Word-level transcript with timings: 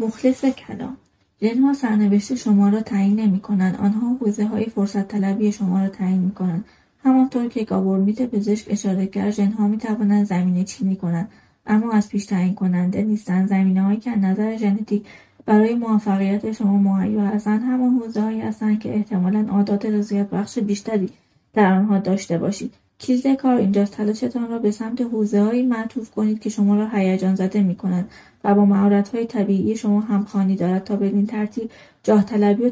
مخلص 0.00 0.44
کلام. 0.44 0.96
جنها 1.38 1.72
سرنوشت 1.72 2.34
شما 2.34 2.68
را 2.68 2.80
تعیین 2.80 3.20
نمی 3.20 3.40
کنند 3.40 3.76
آنها 3.76 4.16
حوزه 4.20 4.46
های 4.46 4.64
فرصت 4.64 5.08
طلبی 5.08 5.52
شما 5.52 5.80
را 5.80 5.88
تعیین 5.88 6.18
می 6.18 6.30
کنند 6.30 6.64
همانطور 7.04 7.48
که 7.48 7.64
گابورمیت 7.64 8.22
پزشک 8.22 8.66
اشاره 8.70 9.06
کرد 9.06 9.30
ژنها 9.30 9.68
می 9.68 9.78
توانند 9.78 10.26
زمینه 10.26 10.64
چینی 10.64 10.96
کنند 10.96 11.28
اما 11.66 11.92
از 11.92 12.08
پیش 12.08 12.26
تعیین 12.26 12.54
کننده 12.54 13.02
نیستند. 13.02 13.48
زمینه 13.48 13.82
هایی 13.82 14.00
که 14.00 14.18
نظر 14.18 14.56
ژنتیک 14.56 15.06
برای 15.46 15.74
موفقیت 15.74 16.52
شما 16.52 16.76
مهیا 16.76 17.20
هستند 17.20 17.62
همان 17.62 17.94
حوزه 17.94 18.20
هایی 18.20 18.40
هستند 18.40 18.80
که 18.80 18.94
احتمالا 18.94 19.46
عادات 19.50 19.86
رضایت 19.86 20.30
بخش 20.30 20.58
بیشتری 20.58 21.10
در 21.54 21.72
آنها 21.72 21.98
داشته 21.98 22.38
باشید. 22.38 22.74
کیز 22.98 23.26
کار 23.26 23.56
اینجاست. 23.56 23.92
تلاشتان 23.92 24.50
را 24.50 24.58
به 24.58 24.70
سمت 24.70 25.00
هایی 25.34 25.62
معطوف 25.62 26.10
کنید 26.10 26.40
که 26.40 26.50
شما 26.50 26.76
را 26.76 26.88
هیجان 26.88 27.34
زده 27.34 27.62
می 27.62 27.74
کنند 27.74 28.10
و 28.44 28.54
با 28.54 28.64
های 29.12 29.26
طبیعی 29.26 29.76
شما 29.76 30.00
همخوانی 30.00 30.56
دارد 30.56 30.84
تا 30.84 30.96
بدین 30.96 31.26
ترتیب 31.26 31.70
جاه 32.02 32.24
طلبی 32.24 32.62
و 32.62 32.70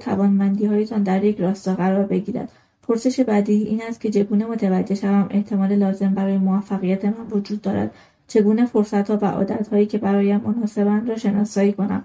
هایتان 0.69 1.03
در 1.03 1.25
یک 1.25 1.41
راستا 1.41 1.75
قرار 1.75 2.05
بگیرد. 2.05 2.53
پرسش 2.83 3.21
بعدی 3.21 3.53
این 3.53 3.83
است 3.89 4.01
که 4.01 4.11
چگونه 4.11 4.47
متوجه 4.47 4.95
شوم 4.95 5.29
احتمال 5.31 5.75
لازم 5.75 6.15
برای 6.15 6.39
موفقیت 6.39 7.05
من 7.05 7.27
وجود 7.31 7.63
دارد؟ 7.63 7.91
چگونه 8.29 8.67
فرصتها 8.67 9.19
و 9.23 9.25
عادتهایی 9.25 9.87
که 9.87 9.99
برایم 9.99 10.41
مناسبند 10.41 11.09
را 11.09 11.17
شناسایی 11.17 11.73
کنم؟ 11.73 12.05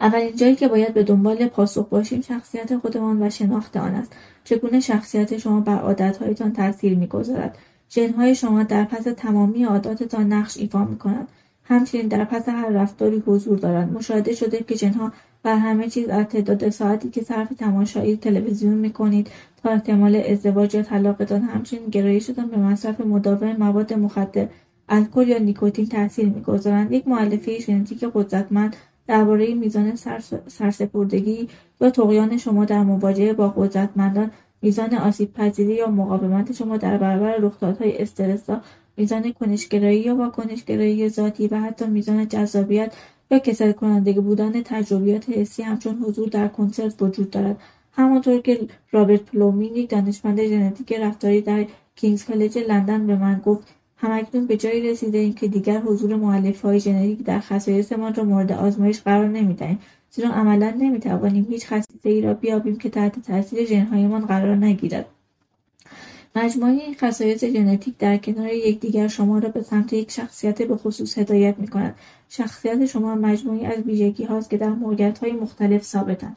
اولین 0.00 0.36
جایی 0.36 0.54
که 0.54 0.68
باید 0.68 0.94
به 0.94 1.02
دنبال 1.02 1.46
پاسخ 1.46 1.88
باشیم 1.88 2.20
شخصیت 2.20 2.76
خودمان 2.76 3.22
و 3.22 3.30
شناخت 3.30 3.76
آن 3.76 3.94
است. 3.94 4.12
چگونه 4.44 4.80
شخصیت 4.80 5.38
شما 5.38 5.60
بر 5.60 5.78
عادتهایتان 5.78 6.52
تاثیر 6.52 6.98
می‌گذارد؟ 6.98 7.58
ژنهای 7.90 8.34
شما 8.34 8.62
در 8.62 8.84
پس 8.84 9.04
تمامی 9.16 9.64
عاداتتان 9.64 10.32
نقش 10.32 10.56
ایفا 10.56 10.84
می‌کنند 10.84 11.28
همچنین 11.64 12.08
در 12.08 12.24
پس 12.24 12.48
هر 12.48 12.68
رفتاری 12.68 13.22
حضور 13.26 13.58
دارند 13.58 13.92
مشاهده 13.92 14.34
شده 14.34 14.58
که 14.58 14.74
جنها 14.74 15.12
بر 15.42 15.56
همه 15.56 15.88
چیز 15.88 16.08
از 16.08 16.26
تعداد 16.26 16.68
ساعتی 16.68 17.10
که 17.10 17.22
صرف 17.22 17.48
تماشای 17.48 18.16
تلویزیون 18.16 18.74
می‌کنید 18.74 19.30
تا 19.62 19.70
احتمال 19.70 20.16
ازدواج 20.16 20.74
یا 20.74 20.82
طلاقتان 20.82 21.42
همچنین 21.42 21.86
گرایشتان 21.86 22.46
به 22.46 22.56
مصرف 22.56 23.00
مداوم 23.00 23.56
مواد 23.56 23.92
مخدر 23.94 24.48
الکل 24.88 25.28
یا 25.28 25.38
نیکوتین 25.38 25.86
تاثیر 25.86 26.28
می‌گذارند. 26.28 26.92
یک 26.92 27.08
معلفه 27.08 27.58
ژنتیک 27.58 28.04
قدرتمند 28.14 28.76
درباره 29.06 29.54
میزان 29.54 29.96
سرسپردگی 30.46 31.48
یا 31.80 31.90
طغیان 31.90 32.36
شما 32.36 32.64
در 32.64 32.82
مواجهه 32.82 33.32
با 33.32 33.48
قدرتمندان 33.48 34.30
میزان 34.62 34.94
آسیبپذیری 34.94 35.74
یا 35.74 35.90
مقاومت 35.90 36.52
شما 36.52 36.76
در 36.76 36.98
برابر 36.98 37.36
رخدادهای 37.36 38.02
استرس‌زا 38.02 38.60
میزان 38.96 39.32
کنشگرایی 39.32 40.00
یا 40.00 40.16
واکنشگرایی 40.16 41.08
ذاتی 41.08 41.48
و 41.48 41.60
حتی 41.60 41.86
میزان 41.86 42.28
جذابیت 42.28 42.92
یا 43.30 43.38
کسل 43.38 43.72
کننده 43.72 44.12
بودن 44.12 44.62
تجربیات 44.62 45.28
حسی 45.28 45.62
همچون 45.62 45.94
حضور 45.94 46.28
در 46.28 46.48
کنسرت 46.48 47.02
وجود 47.02 47.30
دارد. 47.30 47.56
همانطور 47.92 48.40
که 48.40 48.60
رابرت 48.92 49.20
پلومین 49.20 49.76
یک 49.76 49.90
دانشمند 49.90 50.44
ژنتیک 50.44 50.92
رفتاری 50.92 51.40
در 51.40 51.66
کینگز 51.96 52.24
کالج 52.24 52.58
لندن 52.58 53.06
به 53.06 53.16
من 53.16 53.40
گفت 53.44 53.74
همکنون 53.96 54.46
به 54.46 54.56
جایی 54.56 54.90
رسیده 54.90 55.18
ایم 55.18 55.32
که 55.32 55.48
دیگر 55.48 55.78
حضور 55.78 56.12
های 56.62 56.80
ژنتیک 56.80 57.18
در 57.24 57.40
خصایصمان 57.40 58.14
را 58.14 58.24
مورد 58.24 58.52
آزمایش 58.52 59.00
قرار 59.00 59.28
نمی‌دهیم. 59.28 59.78
زیرا 60.10 60.30
عملا 60.30 60.70
نمی‌توانیم 60.70 61.46
هیچ 61.50 61.66
ای 62.02 62.20
را 62.20 62.34
بیابیم 62.34 62.76
که 62.76 62.90
تحت 62.90 63.26
تاثیر 63.26 63.64
ژنهایمان 63.64 64.26
قرار 64.26 64.56
نگیرد. 64.56 65.06
مجموعه 66.36 66.72
این 66.72 66.94
خصایص 66.94 67.44
ژنتیک 67.44 67.98
در 67.98 68.16
کنار 68.16 68.52
یکدیگر 68.52 69.08
شما 69.08 69.38
را 69.38 69.48
به 69.48 69.62
سمت 69.62 69.92
یک 69.92 70.10
شخصیت 70.10 70.62
به 70.62 70.76
خصوص 70.76 71.18
هدایت 71.18 71.58
می 71.58 71.68
کند. 71.68 71.94
شخصیت 72.28 72.86
شما 72.86 73.14
مجموعی 73.14 73.66
از 73.66 73.78
ویژگی 73.78 74.24
هاست 74.24 74.50
که 74.50 74.56
در 74.56 74.68
موقعیت 74.68 75.18
های 75.18 75.32
مختلف 75.32 75.82
ثابتند. 75.82 76.36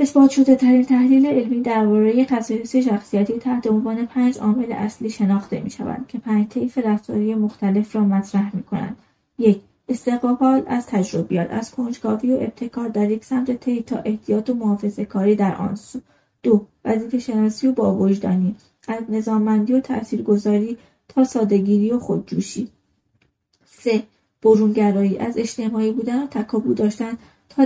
اثبات 0.00 0.30
شده 0.30 0.54
ترین 0.54 0.84
تحلیل 0.84 1.26
علمی 1.26 1.60
درباره 1.60 2.24
خصایص 2.24 2.76
شخصیتی 2.76 3.32
تحت 3.32 3.66
عنوان 3.66 4.06
پنج 4.06 4.38
عامل 4.38 4.72
اصلی 4.72 5.10
شناخته 5.10 5.60
می 5.60 5.70
شوند 5.70 6.06
که 6.08 6.18
پنج 6.18 6.48
طیف 6.48 6.78
رفتاری 6.78 7.34
مختلف 7.34 7.96
را 7.96 8.04
مطرح 8.04 8.56
می 8.56 8.62
کنند. 8.62 8.96
یک 9.38 9.60
استقبال 9.88 10.62
از 10.66 10.86
تجربیات 10.86 11.50
از 11.50 11.70
کنجکاوی 11.70 12.32
و 12.32 12.36
ابتکار 12.40 12.88
در 12.88 13.10
یک 13.10 13.24
سمت 13.24 13.50
طی 13.50 13.82
تا 13.82 13.98
احتیاط 13.98 14.50
و 14.50 14.54
محافظه 14.54 15.04
کاری 15.04 15.36
در 15.36 15.54
آن 15.54 15.74
سو 15.74 16.00
دو 16.42 16.66
وظیفه 16.84 17.18
شناسی 17.18 17.66
و 17.66 17.72
با 17.72 17.94
وجدانی 17.94 18.56
از 18.88 19.02
نظاممندی 19.08 19.72
و 19.72 19.80
تاثیرگذاری 19.80 20.78
تا 21.08 21.24
سادگیری 21.24 21.90
و 21.90 21.98
خودجوشی. 21.98 22.68
سه 23.64 24.02
برونگرایی. 24.42 25.18
از 25.18 25.38
اجتماعی 25.38 25.92
بودن 25.92 26.22
و 26.22 26.26
تکابو 26.26 26.74
داشتن 26.74 27.18
تا 27.48 27.64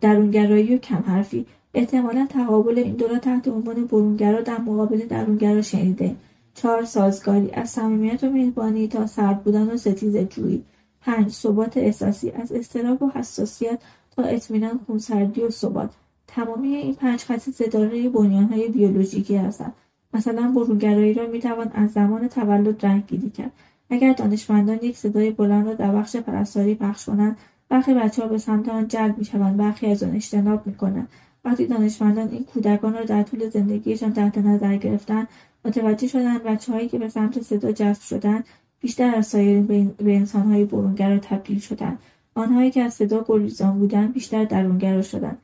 درونگرایی 0.00 0.74
و 0.74 0.78
کم 0.78 1.02
حرفی. 1.06 1.46
احتمالا 1.74 2.26
تقابل 2.30 2.78
این 2.78 2.94
دو 2.94 3.08
را 3.08 3.18
تحت 3.18 3.48
عنوان 3.48 3.86
برونگرا 3.86 4.40
در 4.40 4.60
مقابل 4.60 5.06
درونگرا 5.06 5.62
شنیده. 5.62 6.16
چهار 6.54 6.84
سازگاری. 6.84 7.50
از 7.50 7.70
صمیمیت 7.70 8.24
و 8.24 8.30
مهربانی 8.30 8.88
تا 8.88 9.06
سرد 9.06 9.44
بودن 9.44 9.70
و 9.70 9.76
ستیز 9.76 10.16
جویی. 10.16 10.64
پنج 11.00 11.28
ثبات 11.28 11.76
احساسی. 11.76 12.30
از 12.30 12.52
اضطراب 12.52 13.02
و 13.02 13.10
حساسیت 13.14 13.78
تا 14.16 14.22
اطمینان 14.22 14.80
خونسردی 14.86 15.40
و 15.40 15.50
ثبات. 15.50 15.90
تمامی 16.26 16.74
این 16.74 16.94
پنج 16.94 17.20
خصیصه 17.20 17.66
دارای 17.66 18.08
بنیانهای 18.08 18.68
بیولوژیکی 18.68 19.36
هستند. 19.36 19.72
مثلا 20.14 20.52
برونگرایی 20.54 21.14
را 21.14 21.26
می‌توان 21.26 21.70
از 21.74 21.92
زمان 21.92 22.28
تولد 22.28 22.86
رنگگیری 22.86 23.30
کرد. 23.30 23.52
اگر 23.90 24.12
دانشمندان 24.12 24.78
یک 24.82 24.96
صدای 24.96 25.30
بلند 25.30 25.66
را 25.66 25.74
در 25.74 25.94
بخش 25.94 26.16
پرستاری 26.16 26.74
پخش 26.74 27.04
کنند 27.04 27.36
برخی 27.68 27.94
بچهها 27.94 28.28
به 28.28 28.38
سمت 28.38 28.68
آن 28.68 28.88
جلب 28.88 29.18
می‌شوند 29.18 29.56
برخی 29.56 29.86
از 29.86 30.02
آن 30.02 30.14
اجتناب 30.14 30.66
می‌کنند. 30.66 31.08
وقتی 31.44 31.66
دانشمندان 31.66 32.28
این 32.28 32.44
کودکان 32.44 32.94
را 32.94 33.04
در 33.04 33.22
طول 33.22 33.48
زندگیشان 33.48 34.12
تحت 34.12 34.38
نظر 34.38 34.76
گرفتند 34.76 35.28
متوجه 35.64 36.06
شدند 36.08 36.42
بچههایی 36.42 36.88
که 36.88 36.98
به 36.98 37.08
سمت 37.08 37.42
صدا 37.42 37.72
جذب 37.72 38.02
شدند 38.02 38.44
بیشتر 38.80 39.14
از 39.14 39.26
سایر 39.26 39.60
به 39.96 40.16
انسانهای 40.16 40.64
برونگرا 40.64 41.18
تبدیل 41.18 41.58
شدند. 41.58 41.98
آنهایی 42.34 42.70
که 42.70 42.82
از 42.82 42.94
صدا 42.94 43.24
گریزان 43.28 43.78
بودند 43.78 44.12
بیشتر 44.12 44.44
درونگرا 44.44 45.02
شدند. 45.02 45.38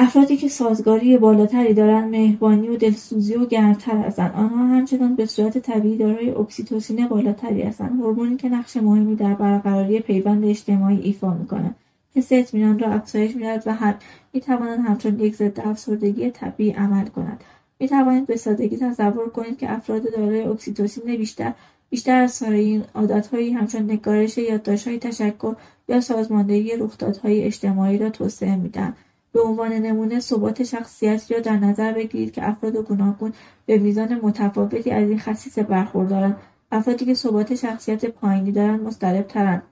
افرادی 0.00 0.36
که 0.36 0.48
سازگاری 0.48 1.18
بالاتری 1.18 1.74
دارند 1.74 2.10
مهربانی 2.10 2.68
و 2.68 2.76
دلسوزی 2.76 3.34
و 3.34 3.46
گرمتر 3.46 3.96
هستند 3.96 4.34
آنها 4.34 4.66
همچنان 4.66 5.16
به 5.16 5.26
صورت 5.26 5.58
طبیعی 5.58 5.98
دارای 5.98 6.30
اکسیتوسین 6.30 7.08
بالاتری 7.08 7.62
هستند 7.62 8.00
هورمونی 8.00 8.36
که 8.36 8.48
نقش 8.48 8.76
مهمی 8.76 9.16
در 9.16 9.34
برقراری 9.34 10.00
پیوند 10.00 10.44
اجتماعی 10.44 11.00
ایفا 11.00 11.34
می‌کنند 11.34 11.74
حس 12.14 12.32
اطمینان 12.32 12.78
را 12.78 12.88
افزایش 12.88 13.36
می‌دهد 13.36 13.62
و 13.66 13.74
هم 13.74 13.94
می‌توانند 14.32 14.86
همچون 14.86 15.20
یک 15.20 15.34
ضد 15.34 15.60
افسردگی 15.60 16.30
طبیعی 16.30 16.70
عمل 16.70 17.06
کنند. 17.06 17.44
می‌توانید 17.80 18.26
به 18.26 18.36
سادگی 18.36 18.76
تصور 18.76 19.28
کنید 19.28 19.58
که 19.58 19.72
افراد 19.72 20.02
دارای 20.16 20.42
اکسیتوسین 20.42 21.16
بیشتر 21.16 21.52
بیشتر 21.90 22.16
از 22.16 22.32
سایر 22.32 22.82
عادتهایی 22.94 23.52
همچون 23.52 23.82
نگارش 23.82 24.38
یادداشتهای 24.38 24.98
تشکر 24.98 25.54
یا 25.88 26.00
سازماندهی 26.00 26.76
رخدادهای 26.76 27.42
اجتماعی 27.42 27.98
را 27.98 28.10
توسعه 28.10 28.56
می‌دهند. 28.56 28.96
به 29.32 29.40
عنوان 29.42 29.72
نمونه 29.72 30.20
ثبات 30.20 30.62
شخصیت 30.62 31.32
را 31.32 31.40
در 31.40 31.56
نظر 31.56 31.92
بگیرید 31.92 32.32
که 32.32 32.48
افراد 32.48 32.76
گوناگون 32.76 33.32
به 33.66 33.78
میزان 33.78 34.20
متفاوتی 34.22 34.90
از 34.90 35.08
این 35.08 35.18
خصیصه 35.18 35.62
برخوردارند 35.62 36.36
افرادی 36.72 37.04
که 37.04 37.14
ثبات 37.14 37.54
شخصیت 37.54 38.04
پایینی 38.04 38.52
دارند 38.52 38.80
مضطربترند 38.80 39.62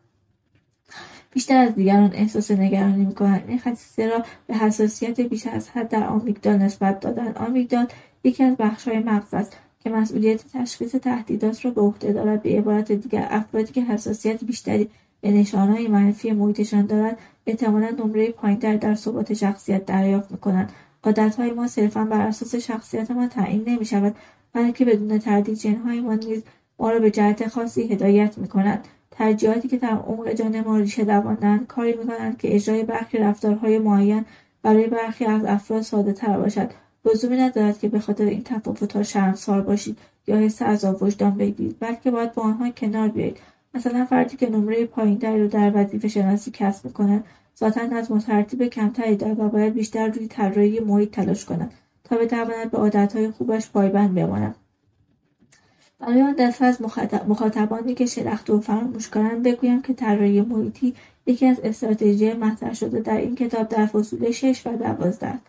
بیشتر 1.36 1.56
از 1.56 1.74
دیگران 1.74 2.12
احساس 2.12 2.50
نگرانی 2.50 3.04
می‌کنند. 3.04 3.44
این 3.48 3.58
خصیصه 3.58 4.06
را 4.06 4.24
به 4.46 4.54
حساسیت 4.54 5.20
بیش 5.20 5.46
از 5.46 5.68
حد 5.68 5.88
در 5.88 6.06
آمیگدال 6.06 6.56
نسبت 6.56 7.00
دادن. 7.00 7.32
آمیگدال 7.32 7.86
یکی 8.24 8.44
از 8.44 8.56
بخشهای 8.56 8.98
مغز 8.98 9.34
است 9.34 9.56
که 9.80 9.90
مسئولیت 9.90 10.44
تشخیص 10.52 10.94
تهدیدات 10.94 11.64
را 11.64 11.70
به 11.70 11.80
عهده 11.80 12.12
دارد. 12.12 12.42
به 12.42 12.58
عبارت 12.58 12.92
دیگر 12.92 13.26
افرادی 13.30 13.72
که 13.72 13.82
حساسیت 13.82 14.44
بیشتری 14.44 14.90
به 15.20 15.30
نشانهای 15.30 15.88
منفی 15.88 16.32
محیطشان 16.32 16.86
دارد. 16.86 17.18
احتمالا 17.46 17.90
نمره 17.90 18.30
پایینتر 18.30 18.76
در 18.76 18.94
ثبات 18.94 19.34
شخصیت 19.34 19.86
دریافت 19.86 20.30
می‌کنند. 20.30 20.72
عادتهای 21.04 21.50
ما 21.50 21.66
صرفا 21.66 22.04
بر 22.04 22.20
اساس 22.20 22.54
شخصیتمان 22.54 23.28
تعیین 23.28 23.64
نمی‌شود 23.66 24.14
بلکه 24.52 24.84
بدون 24.84 25.18
تردید 25.18 25.78
ما 26.04 26.14
نیز 26.14 26.42
ما 26.78 26.90
را 26.90 26.98
به 26.98 27.10
جهت 27.10 27.48
خاصی 27.48 27.82
هدایت 27.82 28.38
می‌کنند 28.38 28.84
ترجیحاتی 29.10 29.68
که 29.68 29.76
در 29.76 29.88
عمق 29.88 30.32
جان 30.32 30.60
ما 30.60 30.78
ریشه 30.78 31.04
دوانند 31.04 31.66
کاری 31.66 31.94
می‌کنند 31.96 32.38
که 32.38 32.54
اجرای 32.54 32.82
برخی 32.82 33.18
رفتارهای 33.18 33.78
معین 33.78 34.24
برای 34.62 34.86
برخی 34.86 35.24
از 35.24 35.44
افراد 35.44 35.82
ساده 35.82 36.12
تر 36.12 36.38
باشد. 36.38 36.70
لزومی 37.04 37.36
ندارد 37.36 37.78
که 37.78 37.88
به 37.88 37.98
خاطر 37.98 38.24
این 38.24 38.42
تفاوتها 38.44 39.02
شرمسار 39.02 39.60
باشید 39.60 39.98
یا 40.26 40.36
حس 40.36 40.62
عذاب 40.62 41.02
وجدان 41.02 41.36
بگیرید 41.36 41.76
بلکه 41.80 42.10
باید 42.10 42.34
با 42.34 42.42
آنها 42.42 42.70
کنار 42.70 43.08
بیایید. 43.08 43.38
مثلا 43.76 44.04
فردی 44.04 44.36
که 44.36 44.50
نمره 44.50 44.84
پایینتری 44.84 45.40
را 45.40 45.46
در 45.46 45.72
وظیفه 45.74 46.08
شناسی 46.08 46.50
کسب 46.50 46.84
می‌کند 46.84 47.24
ذاتا 47.58 47.80
از 47.80 48.08
ترتیب 48.26 48.66
کمتری 48.66 49.16
دارد 49.16 49.40
و 49.40 49.48
باید 49.48 49.74
بیشتر 49.74 50.08
روی 50.08 50.28
طراحی 50.28 50.80
محیط 50.80 51.10
تلاش 51.10 51.44
کند 51.44 51.74
تا 52.04 52.16
بتواند 52.16 52.70
به 52.70 52.78
عادتهای 52.78 53.30
خوبش 53.30 53.70
پایبند 53.70 54.14
بماند 54.14 54.54
برای 55.98 56.22
آن 56.22 56.32
دسته 56.32 56.64
از 56.64 56.82
مخاطبانی 57.28 57.94
که 57.94 58.06
شلخته 58.06 58.52
و 58.52 58.60
فراموش 58.60 59.08
کنند 59.08 59.42
بگویم 59.42 59.82
که 59.82 59.94
طراحی 59.94 60.40
محیطی 60.40 60.94
یکی 61.26 61.46
از 61.46 61.60
استراتژی 61.60 62.32
مطرح 62.32 62.74
شده 62.74 63.00
در 63.00 63.16
این 63.16 63.34
کتاب 63.34 63.68
در 63.68 63.86
فصول 63.86 64.30
شش 64.30 64.66
و 64.66 64.76
دوازده 64.76 65.26
است. 65.26 65.42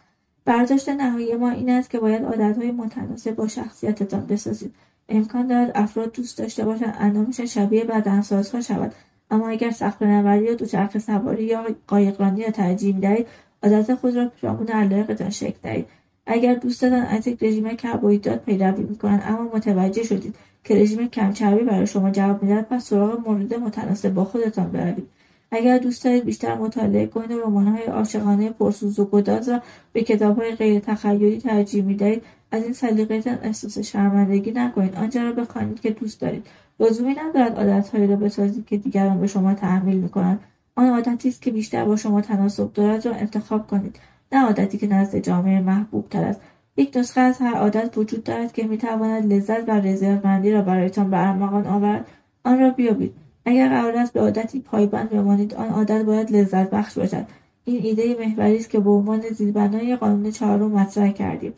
برداشت 0.45 0.89
نهایی 0.89 1.35
ما 1.35 1.49
این 1.49 1.69
است 1.69 1.89
که 1.89 1.99
باید 1.99 2.23
عادتهای 2.23 2.71
متناسب 2.71 3.35
با 3.35 3.47
شخصیتتان 3.47 4.25
بسازید. 4.25 4.75
امکان 5.09 5.47
دارد 5.47 5.71
افراد 5.75 6.13
دوست 6.13 6.37
داشته 6.37 6.65
باشند 6.65 6.95
اندامشان 6.99 7.45
شبیه 7.45 7.83
بدنسازها 7.83 8.61
شود. 8.61 8.93
اما 9.31 9.49
اگر 9.49 9.71
صخرهنوردی 9.71 10.45
یا 10.45 10.53
دوچرخه 10.53 10.99
سواری 10.99 11.43
یا 11.43 11.65
قایقرانی 11.87 12.43
را 12.43 12.51
ترجیح 12.51 12.95
می‌دهید 12.95 13.27
عادت 13.63 13.95
خود 13.95 14.15
را 14.15 14.27
پیرامون 14.27 14.67
علایقتان 14.67 15.29
شکل 15.29 15.57
دهید. 15.63 15.85
اگر 16.25 16.53
دوستتان 16.53 17.01
از 17.01 17.27
یک 17.27 17.43
رژیم 17.43 17.69
کربوهیدرات 17.69 18.45
پیروی 18.45 18.83
می‌کنند 18.83 19.23
اما 19.25 19.49
متوجه 19.53 20.03
شدید 20.03 20.35
که 20.63 20.75
رژیم 20.75 21.07
کمچربی 21.07 21.63
برای 21.63 21.87
شما 21.87 22.11
جواب 22.11 22.43
می‌دهد 22.43 22.67
پس 22.67 22.85
سراغ 22.85 23.29
مورد 23.29 23.53
متناسب 23.53 24.13
با 24.13 24.25
خودتان 24.25 24.71
بروید. 24.71 25.07
اگر 25.51 25.77
دوست 25.77 26.03
دارید 26.03 26.25
بیشتر 26.25 26.55
مطالعه 26.55 27.07
کنید 27.07 27.31
و 27.31 27.41
رمانهای 27.41 27.83
عاشقانه 27.83 28.49
پرسوز 28.49 28.99
و 28.99 29.05
گداز 29.05 29.49
را 29.49 29.61
به 29.93 30.03
کتابهای 30.03 30.55
غیر 30.55 30.79
تخیلی 30.79 31.37
ترجیح 31.37 31.83
می‌دهید. 31.83 32.23
از 32.51 32.63
این 32.63 32.73
سلیقهتان 32.73 33.37
احساس 33.43 33.79
شرمندگی 33.79 34.51
نکنید. 34.51 34.95
آنجا 34.95 35.23
را 35.23 35.31
بخوانید 35.31 35.81
که 35.81 35.89
دوست 35.89 36.21
دارید. 36.21 36.45
لزومی 36.79 37.15
ندارد 37.27 37.57
عادتهایی 37.57 38.07
را 38.07 38.15
بسازید 38.15 38.65
که 38.65 38.77
دیگران 38.77 39.19
به 39.19 39.27
شما 39.27 39.53
تحمیل 39.53 39.97
می‌کنند. 39.97 40.39
آن 40.75 40.87
عادتی 40.87 41.29
است 41.29 41.41
که 41.41 41.51
بیشتر 41.51 41.85
با 41.85 41.95
شما 41.95 42.21
تناسب 42.21 42.73
دارد 42.73 43.05
را 43.05 43.13
انتخاب 43.13 43.67
کنید. 43.67 43.99
نه 44.31 44.45
عادتی 44.45 44.77
که 44.77 44.87
نزد 44.87 45.17
جامعه 45.17 45.61
محبوب 45.61 46.09
تر 46.09 46.23
است. 46.23 46.41
یک 46.77 46.97
نسخه 46.97 47.21
از 47.21 47.37
هر 47.37 47.53
عادت 47.53 47.97
وجود 47.97 48.23
دارد 48.23 48.51
که 48.51 48.67
می‌تواند 48.67 49.33
لذت 49.33 49.69
و 49.69 49.71
رضایتمندی 49.71 50.51
را 50.51 50.61
برایتان 50.61 51.09
به 51.09 51.27
ارمغان 51.27 51.67
آورد. 51.67 52.07
آن 52.43 52.59
را 52.59 52.69
بیابید. 52.69 53.13
اگر 53.47 53.69
قرار 53.69 53.97
است 53.97 54.13
به 54.13 54.19
عادتی 54.19 54.59
پایبند 54.59 55.09
بمانید 55.09 55.53
آن 55.53 55.69
عادت 55.69 56.05
باید 56.05 56.31
لذت 56.31 56.69
بخش 56.69 56.97
باشد. 56.97 57.25
این 57.65 57.85
ایده 57.85 58.15
محوری 58.19 58.57
است 58.57 58.69
که 58.69 58.79
به 58.79 58.89
عنوان 58.89 59.21
زیربنای 59.29 59.95
قانون 59.95 60.31
چهارم 60.31 60.71
مطرح 60.71 61.11
کردیم. 61.11 61.53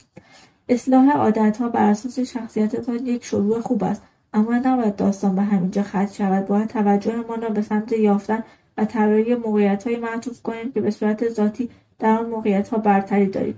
اصلاح 0.69 1.12
عادتها 1.12 1.69
بر 1.69 1.89
اساس 1.89 2.19
شخصیتتان 2.19 3.06
یک 3.06 3.25
شروع 3.25 3.59
خوب 3.62 3.83
است 3.83 4.01
اما 4.33 4.57
نباید 4.57 4.95
داستان 4.95 5.36
به 5.36 5.41
همینجا 5.41 5.83
ختم 5.83 6.06
شود. 6.06 6.47
باید 6.47 6.68
توجهمان 6.68 7.41
را 7.41 7.50
به 7.50 7.62
سمت 7.62 7.92
یافتن 7.92 8.44
و 8.77 8.85
طراحی 8.85 9.35
موقعیتهایی 9.35 9.97
معطوف 9.97 10.42
کنید 10.42 10.74
که 10.74 10.81
به 10.81 10.92
صورت 10.92 11.30
ذاتی 11.30 11.69
در 12.00 12.19
آن 12.19 12.30
موقعیتها 12.30 12.77
برتری 12.77 13.25
دارید 13.25 13.56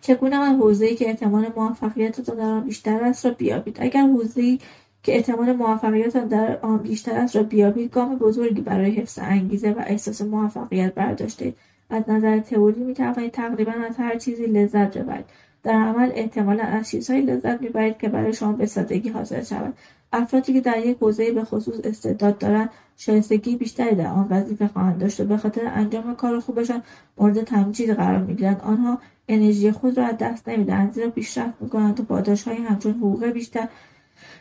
چگونه 0.00 0.36
آن 0.36 0.56
حوزهای 0.56 0.94
که 0.94 1.08
احتمال 1.08 1.52
موفقیتتان 1.56 2.36
در 2.36 2.42
آن 2.42 2.64
بیشتر 2.64 3.04
است 3.04 3.26
را 3.26 3.32
بیابید؟ 3.32 3.76
اگر 3.80 4.02
حوزهای 4.02 4.58
که 5.08 5.16
احتمال 5.16 5.52
موفقیتتان 5.52 6.28
در 6.28 6.58
آن 6.62 6.78
بیشتر 6.78 7.12
است 7.12 7.36
را 7.36 7.42
بیابید. 7.42 7.90
گام 7.90 8.16
بزرگی 8.16 8.60
برای 8.60 8.90
حفظ 8.90 9.18
انگیزه 9.22 9.70
و 9.70 9.82
احساس 9.86 10.22
موفقیت 10.22 10.94
برداشتید. 10.94 11.56
از 11.90 12.02
نظر 12.08 12.38
تئوری 12.38 12.80
می‌توانید 12.80 13.32
تقریبا 13.32 13.72
از 13.72 13.96
هر 13.96 14.18
چیزی 14.18 14.46
لذت 14.46 14.98
ببرید. 14.98 15.24
در 15.62 15.72
عمل 15.72 16.10
احتمالا 16.14 16.62
از 16.62 16.88
چیزهایی 16.90 17.22
لذت 17.22 17.62
می‌برید 17.62 17.98
که 17.98 18.08
برای 18.08 18.32
شما 18.32 18.52
به 18.52 18.66
سادگی 18.66 19.08
حاصل 19.08 19.42
شود. 19.42 19.74
افرادی 20.12 20.52
که 20.52 20.60
در 20.60 20.86
یک 20.86 20.98
حوزه 21.00 21.32
به 21.32 21.44
خصوص 21.44 21.80
استعداد 21.84 22.38
دارند 22.38 22.70
شایستگی 22.96 23.56
بیشتری 23.56 23.94
در 23.94 24.06
آن 24.06 24.26
وظیفه 24.30 24.68
خواهند 24.68 24.98
داشت 24.98 25.20
و 25.20 25.24
به 25.24 25.36
خاطر 25.36 25.62
انجام 25.74 26.14
کار 26.14 26.40
خوبشان 26.40 26.82
مورد 27.18 27.42
تمجید 27.42 27.90
قرار 27.90 28.18
می‌گیرند. 28.18 28.60
آنها 28.64 28.98
انرژی 29.28 29.70
خود 29.70 29.98
را 29.98 30.06
از 30.06 30.18
دست 30.18 30.48
نمی‌دهند 30.48 30.92
زیرا 30.92 31.10
پیشرفت 31.10 31.54
می‌کنند 31.60 32.00
و 32.00 32.02
پاداشهایی 32.02 32.58
همچون 32.58 32.92
حقوق 32.92 33.26
بیشتر 33.26 33.68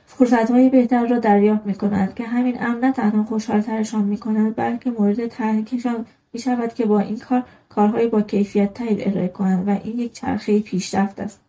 فرصتهای 0.10 0.70
بهتر 0.70 1.08
را 1.08 1.20
دریافت 1.20 1.66
می‌کنند 1.66 2.14
که 2.14 2.24
همین 2.24 2.64
امر 2.64 2.80
نه 2.80 2.92
تنها 2.92 3.24
خوشحالترشان 3.24 4.04
می‌کند 4.04 4.56
بلکه 4.56 4.92
مورد 4.92 5.28
تحریکشان 5.28 6.06
می‌شود 6.34 6.74
که 6.74 6.86
با 6.86 7.00
این 7.00 7.20
کار 7.20 7.44
کارهای 7.70 8.08
با 8.08 8.22
کیفیت 8.22 8.74
تری 8.74 9.04
ارائه 9.06 9.28
کنند 9.28 9.68
و 9.68 9.72
این 9.84 10.00
یک 10.00 10.14
چرخه 10.14 10.60
پیشرفت 10.60 11.20
است. 11.20 11.40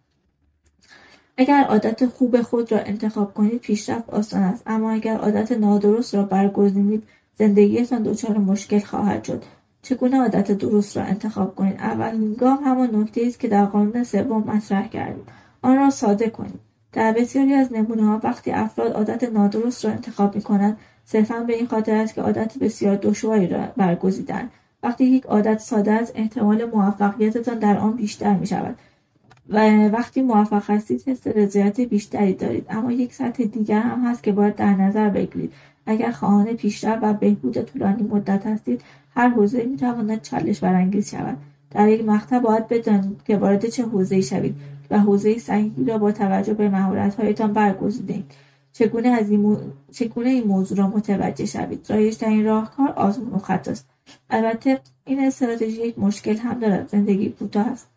اگر 1.36 1.64
عادت 1.64 2.06
خوب 2.06 2.42
خود 2.42 2.72
را 2.72 2.78
انتخاب 2.78 3.34
کنید 3.34 3.60
پیشرفت 3.60 4.10
آسان 4.10 4.42
است. 4.42 4.62
اما 4.66 4.90
اگر 4.90 5.16
عادت 5.16 5.52
نادرست 5.52 6.14
را 6.14 6.22
برگزینید 6.22 7.02
زندگیتان 7.34 8.02
دچار 8.02 8.38
مشکل 8.38 8.78
خواهد 8.78 9.24
شد. 9.24 9.42
چگونه 9.82 10.20
عادت 10.20 10.52
درست 10.52 10.96
را 10.96 11.02
انتخاب 11.02 11.54
کنید؟ 11.54 11.76
اولین 11.80 12.34
گام 12.34 12.58
همان 12.64 12.96
نکته 12.96 13.22
است 13.26 13.40
که 13.40 13.48
در 13.48 13.64
قانون 13.64 14.04
سوم 14.04 14.44
مطرح 14.46 14.88
کردید 14.88 15.24
آن 15.62 15.76
را 15.76 15.90
ساده 15.90 16.30
کنید. 16.30 16.67
در 16.92 17.12
بسیاری 17.12 17.54
از 17.54 17.72
نمونه 17.72 18.04
ها 18.04 18.20
وقتی 18.24 18.50
افراد 18.50 18.92
عادت 18.92 19.24
نادرست 19.24 19.84
را 19.84 19.90
انتخاب 19.90 20.36
می 20.36 20.42
کنند 20.42 20.76
صرفا 21.04 21.40
به 21.40 21.54
این 21.54 21.66
خاطر 21.66 21.94
است 21.94 22.14
که 22.14 22.22
عادت 22.22 22.58
بسیار 22.58 22.96
دشواری 22.96 23.46
را 23.46 23.66
برگزیدند. 23.76 24.50
وقتی 24.82 25.04
یک 25.04 25.24
عادت 25.24 25.58
ساده 25.58 25.92
است 25.92 26.12
احتمال 26.14 26.64
موفقیتتان 26.64 27.58
در 27.58 27.78
آن 27.78 27.96
بیشتر 27.96 28.34
می 28.34 28.46
شود 28.46 28.76
و 29.48 29.88
وقتی 29.88 30.22
موفق 30.22 30.70
هستید 30.70 31.02
حس 31.06 31.26
رضایت 31.26 31.80
بیشتری 31.80 32.32
دارید. 32.32 32.66
اما 32.70 32.92
یک 32.92 33.14
سطح 33.14 33.44
دیگر 33.44 33.80
هم 33.80 34.06
هست 34.06 34.22
که 34.22 34.32
باید 34.32 34.56
در 34.56 34.74
نظر 34.74 35.08
بگیرید. 35.08 35.52
اگر 35.86 36.10
خواهان 36.10 36.46
پیشرفت 36.46 37.02
و 37.02 37.12
بهبود 37.12 37.62
طولانی 37.62 38.02
مدت 38.02 38.46
هستید 38.46 38.80
هر 39.14 39.28
حوزه 39.28 39.64
می‌تواند 39.64 40.22
چالش 40.22 40.60
برانگیز 40.60 41.10
شود. 41.10 41.36
در 41.70 41.88
یک 41.88 42.04
مقطع 42.04 42.38
باید 42.38 42.68
بدانید 42.68 43.22
که 43.24 43.36
وارد 43.36 43.66
چه 43.66 43.82
حوزهای 43.82 44.22
شوید. 44.22 44.54
و 44.90 44.98
حوزه 44.98 45.38
صحیحی 45.38 45.84
را 45.84 45.98
با 45.98 46.12
توجه 46.12 46.54
به 46.54 46.68
مهارتهایتان 46.68 47.52
برگزیدید 47.52 48.24
چگونه 48.72 49.08
از 49.08 49.30
این, 49.30 49.56
چگونه 49.92 50.28
این 50.28 50.44
موضوع 50.44 50.78
را 50.78 50.88
متوجه 50.88 51.46
شوید؟ 51.46 51.86
رایجترین 51.88 52.44
راهکار 52.44 52.88
آزمون 52.88 53.32
و 53.32 53.38
خطاست 53.38 53.88
البته 54.30 54.80
این 55.04 55.20
استراتژی 55.20 55.82
یک 55.82 55.98
مشکل 55.98 56.36
هم 56.36 56.60
دارد. 56.60 56.88
زندگی 56.88 57.30
کوتاه 57.30 57.66
است. 57.66 57.88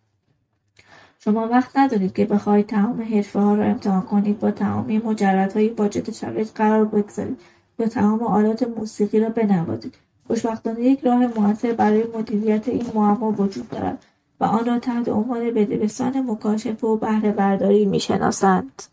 شما 1.20 1.48
وقت 1.48 1.78
ندارید 1.78 2.14
که 2.14 2.26
بخواهید 2.26 2.66
تمام 2.66 3.02
حرفه 3.02 3.40
ها 3.40 3.56
را 3.56 3.64
امتحان 3.64 4.02
کنید. 4.02 4.40
با 4.40 4.52
تمامی 4.52 4.98
مجردهای 4.98 5.70
واجد 5.70 6.12
شرایط 6.12 6.52
قرار 6.56 6.86
بگذارید. 6.86 7.40
یا 7.80 7.88
تمام 7.88 8.24
آلات 8.24 8.64
موسیقی 8.64 9.20
را 9.20 9.30
بنوازید. 9.30 9.96
خوشبختانه 10.28 10.82
یک 10.82 11.00
راه 11.00 11.40
موثر 11.40 11.74
برای 11.74 12.04
مدیریت 12.18 12.70
این 12.70 12.86
معما 12.96 13.32
وجود 13.32 13.70
دارد. 13.70 14.06
و 14.42 14.46
آن 14.46 14.66
را 14.66 14.80
تحت 14.80 15.10
عنوان 15.10 15.52
بدبستان 15.52 16.26
مکاشفه 16.28 16.88
و 16.88 16.96
بهره 16.96 17.32
برداری 17.32 17.86
می‌شناسند. 17.86 18.84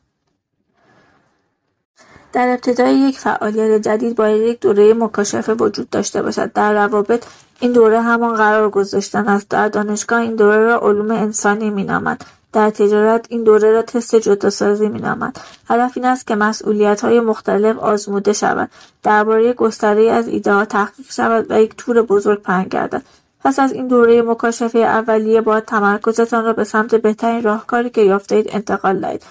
در 2.32 2.48
ابتدای 2.48 2.94
یک 2.94 3.18
فعالیت 3.18 3.82
جدید 3.82 4.16
باید 4.16 4.42
یک 4.42 4.60
دوره 4.60 4.94
مکاشفه 4.94 5.54
وجود 5.54 5.90
داشته 5.90 6.22
باشد. 6.22 6.52
در 6.52 6.72
روابط 6.72 7.24
این 7.60 7.72
دوره 7.72 8.00
همان 8.00 8.34
قرار 8.34 8.70
گذاشتن 8.70 9.28
است. 9.28 9.48
در 9.48 9.68
دانشگاه 9.68 10.20
این 10.20 10.36
دوره 10.36 10.58
را 10.58 10.78
علوم 10.78 11.10
انسانی 11.10 11.70
مینامند. 11.70 12.24
در 12.52 12.70
تجارت 12.70 13.26
این 13.28 13.44
دوره 13.44 13.72
را 13.72 13.82
تست 13.82 14.16
جداسازی 14.16 14.88
مینامند. 14.88 15.38
هدف 15.68 15.92
این 15.96 16.06
است 16.06 16.26
که 16.26 16.36
های 17.02 17.20
مختلف 17.20 17.78
آزموده 17.78 18.32
شود. 18.32 18.70
درباره 19.02 19.52
گستره 19.52 20.10
از 20.10 20.28
ایدهها 20.28 20.64
تحقیق 20.64 21.10
شود 21.10 21.50
و 21.50 21.60
یک 21.60 21.74
تور 21.76 22.02
بزرگ 22.02 22.42
پهن 22.42 22.64
گردد. 22.64 23.02
پس 23.44 23.58
از 23.58 23.72
این 23.72 23.88
دوره 23.88 24.22
مکاشفه 24.22 24.78
اولیه 24.78 25.40
باید 25.40 25.64
تمرکزتان 25.64 26.44
را 26.44 26.52
به 26.52 26.64
سمت 26.64 26.94
بهترین 26.94 27.42
راهکاری 27.42 27.90
که 27.90 28.00
یافتهاید 28.00 28.46
انتقال 28.52 29.00
دهید. 29.00 29.22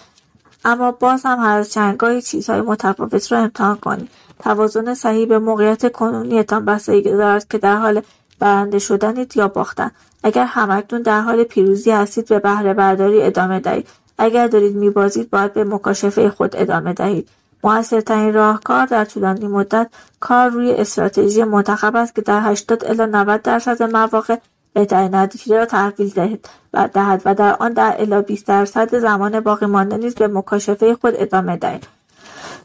اما 0.66 0.92
باز 0.92 1.22
هم 1.26 1.40
هر 1.40 1.64
چندگاهی 1.64 2.22
چیزهای 2.22 2.62
متفاوت 2.62 3.32
را 3.32 3.38
امتحان 3.38 3.78
کنید. 3.78 4.10
توازن 4.40 4.94
صحیح 4.94 5.28
به 5.28 5.40
موقعیت 5.40 5.92
کنونیتان 5.92 6.66
بستگی 6.66 7.12
دارد 7.12 7.48
که 7.48 7.58
در 7.58 7.76
حال 7.76 8.02
برنده 8.40 8.80
شدنید 8.80 9.38
یا 9.38 9.48
باختن. 9.48 9.92
اگر 10.24 10.46
همکنون 10.46 11.02
در 11.02 11.22
حال 11.22 11.44
پیروزی 11.44 11.92
هستید 11.92 12.28
به 12.28 12.40
بهره 12.40 12.74
برداری 12.74 13.22
ادامه 13.22 13.60
دهید. 13.60 13.88
اگر 14.18 14.48
دارید 14.48 14.76
میبازید 14.76 15.30
باید 15.30 15.54
به 15.54 15.64
مکاشفه 15.64 16.30
خود 16.30 16.56
ادامه 16.56 16.94
دهید. 16.94 17.30
موثرترین 17.64 18.34
راهکار 18.34 18.86
در 18.86 19.06
طولانی 19.06 19.48
مدت 19.48 19.90
کار 20.20 20.50
روی 20.50 20.72
استراتژی 20.72 21.44
منتخب 21.44 21.96
است 21.96 22.16
که 22.16 22.22
در 22.22 22.42
80 22.52 22.86
الی 22.86 23.12
90 23.12 23.42
درصد 23.42 23.84
مواقع 23.84 24.36
بهترین 24.74 25.16
نتیجه 25.16 25.58
را 25.58 25.66
تحویل 25.66 26.10
دهد 26.10 26.50
و 26.74 26.90
دهد 26.94 27.22
و 27.26 27.36
در 27.36 27.56
آن 27.60 27.74
در 27.74 27.96
الی 28.00 28.22
20 28.22 28.46
درصد 28.46 28.98
زمان 28.98 29.40
باقی 29.40 29.66
مانده 29.66 29.98
نیز 29.98 30.16
به 30.16 30.28
مکاشفه 30.28 30.96
خود 30.96 31.14
ادامه 31.18 31.58
دهید. 31.58 31.88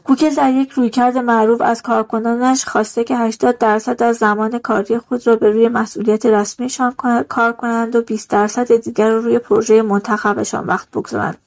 گوگل 0.03 0.29
در 0.29 0.51
یک 0.51 0.71
رویکرد 0.71 1.17
معروف 1.17 1.61
از 1.61 1.81
کارکنانش 1.81 2.65
خواسته 2.65 3.03
که 3.03 3.17
80 3.17 3.57
درصد 3.57 4.03
از 4.03 4.17
زمان 4.17 4.59
کاری 4.59 4.97
خود 4.97 5.27
را 5.27 5.35
به 5.35 5.51
روی 5.51 5.67
مسئولیت 5.67 6.25
رسمیشان 6.25 6.93
کار 7.29 7.53
کنند 7.53 7.95
و 7.95 8.01
20 8.01 8.29
درصد 8.29 8.75
دیگر 8.75 9.09
را 9.09 9.17
روی 9.17 9.39
پروژه 9.39 9.81
منتخبشان 9.81 10.65
وقت 10.65 10.91
بگذارند. 10.91 11.37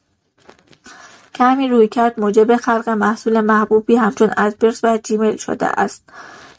که 1.37 1.45
همین 1.45 1.71
رویکرد 1.71 2.21
موجب 2.21 2.57
خلق 2.57 2.89
محصول 2.89 3.41
محبوبی 3.41 3.97
همچون 3.97 4.31
ادبرس 4.37 4.81
و 4.85 4.99
جیمیل 4.99 5.37
شده 5.37 5.81
است. 5.81 6.03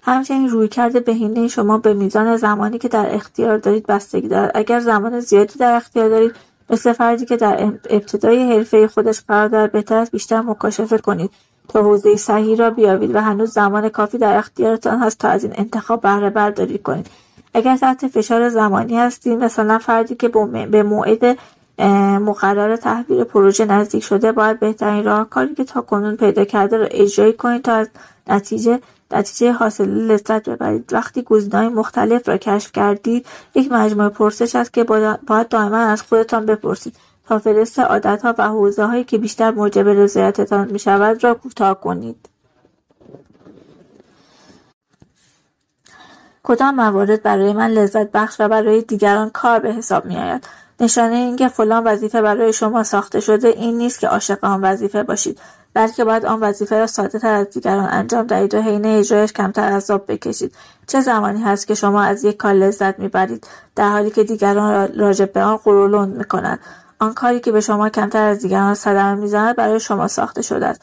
همچنین 0.03 0.49
رویکرد 0.49 1.05
بهینه 1.05 1.47
شما 1.47 1.77
به 1.77 1.93
میزان 1.93 2.37
زمانی 2.37 2.77
که 2.77 2.87
در 2.87 3.15
اختیار 3.15 3.57
دارید 3.57 3.85
بستگی 3.85 4.27
دارد. 4.27 4.51
اگر 4.55 4.79
زمان 4.79 5.19
زیادی 5.19 5.59
در 5.59 5.75
اختیار 5.75 6.09
دارید 6.09 6.35
مثل 6.69 6.93
فردی 6.93 7.25
که 7.25 7.37
در 7.37 7.71
ابتدای 7.89 8.53
حرفه 8.53 8.87
خودش 8.87 9.21
قرار 9.27 9.47
دارد 9.47 9.71
بهتر 9.71 9.95
است 9.95 10.11
بیشتر 10.11 10.41
مکاشفه 10.41 10.97
کنید 10.97 11.31
تا 11.67 11.83
حوزه 11.83 12.15
صحیح 12.15 12.57
را 12.57 12.69
بیابید 12.69 13.15
و 13.15 13.21
هنوز 13.21 13.51
زمان 13.51 13.89
کافی 13.89 14.17
در 14.17 14.37
اختیارتان 14.37 14.99
هست 14.99 15.17
تا 15.17 15.27
از 15.27 15.43
این 15.43 15.53
انتخاب 15.55 16.01
بهره 16.01 16.29
برداری 16.29 16.77
کنید. 16.77 17.07
اگر 17.53 17.77
تحت 17.77 18.07
فشار 18.07 18.49
زمانی 18.49 18.97
هستید 18.97 19.43
مثلا 19.43 19.79
فردی 19.79 20.15
که 20.15 20.27
به 20.71 20.83
موعد 20.83 21.37
مقرر 22.19 22.75
تحویل 22.75 23.23
پروژه 23.23 23.65
نزدیک 23.65 24.03
شده 24.03 24.31
باید 24.31 24.59
بهترین 24.59 25.03
راهکاری 25.03 25.55
که 25.55 25.63
تا 25.63 25.81
کنون 25.81 26.15
پیدا 26.15 26.45
کرده 26.45 26.77
را 26.77 26.85
اجرایی 26.85 27.33
کنید 27.33 27.61
تا 27.61 27.73
از 27.73 27.89
نتیجه 28.27 28.79
نتیجه 29.11 29.51
حاصل 29.51 29.89
لذت 29.89 30.49
ببرید. 30.49 30.93
وقتی 30.93 31.21
گزینه‌های 31.21 31.69
مختلف 31.69 32.29
را 32.29 32.37
کشف 32.37 32.71
کردید 32.71 33.25
یک 33.55 33.71
مجموعه 33.71 34.09
پرسش 34.09 34.55
است 34.55 34.73
که 34.73 34.83
باید 34.83 35.47
دائما 35.49 35.77
از 35.77 36.01
خودتان 36.01 36.45
بپرسید. 36.45 36.95
تا 37.27 37.39
فهرست 37.39 37.79
عادتها 37.79 38.33
و 38.37 38.87
هایی 38.87 39.03
که 39.03 39.17
بیشتر 39.17 39.51
موجب 39.51 39.87
رضایتتان 39.87 40.71
می‌شود 40.71 41.23
را 41.23 41.33
کوتاه 41.33 41.81
کنید. 41.81 42.29
کدام 46.43 46.75
موارد 46.75 47.23
برای 47.23 47.53
من 47.53 47.69
لذت 47.69 48.11
بخش 48.11 48.35
و 48.39 48.47
برای 48.47 48.81
دیگران 48.81 49.29
کار 49.29 49.59
به 49.59 49.73
حساب 49.73 50.05
می 50.05 50.17
آید 50.17 50.47
نشانه 50.79 51.15
اینکه 51.15 51.47
فلان 51.47 51.83
وظیفه 51.83 52.21
برای 52.21 52.53
شما 52.53 52.83
ساخته 52.83 53.19
شده 53.19 53.47
این 53.47 53.77
نیست 53.77 53.99
که 53.99 54.07
عاشق 54.07 54.43
آن 54.43 54.61
وظیفه 54.61 55.03
باشید 55.03 55.39
بلکه 55.73 56.03
باید 56.03 56.25
آن 56.25 56.39
وظیفه 56.39 56.79
را 56.79 56.87
ساده 56.87 57.19
تر 57.19 57.33
از 57.33 57.49
دیگران 57.49 57.87
انجام 57.91 58.27
دهید 58.27 58.55
و 58.55 58.61
حین 58.61 58.85
اجرایش 58.85 59.33
کمتر 59.33 59.61
عذاب 59.61 60.11
بکشید. 60.11 60.55
چه 60.87 61.01
زمانی 61.01 61.41
هست 61.41 61.67
که 61.67 61.75
شما 61.75 62.01
از 62.01 62.23
یک 62.23 62.37
کار 62.37 62.53
لذت 62.53 62.99
می‌برید؟ 62.99 63.47
در 63.75 63.89
حالی 63.89 64.09
که 64.09 64.23
دیگران 64.23 64.97
راجع 64.97 65.25
به 65.25 65.41
آن 65.43 65.57
قرولند 65.57 66.17
می‌کنند. 66.17 66.59
آن 66.99 67.13
کاری 67.13 67.39
که 67.39 67.51
به 67.51 67.61
شما 67.61 67.89
کمتر 67.89 68.23
از 68.23 68.39
دیگران 68.39 68.73
صدمه 68.73 69.15
می‌زند 69.15 69.55
برای 69.55 69.79
شما 69.79 70.07
ساخته 70.07 70.41
شده 70.41 70.65
است. 70.65 70.81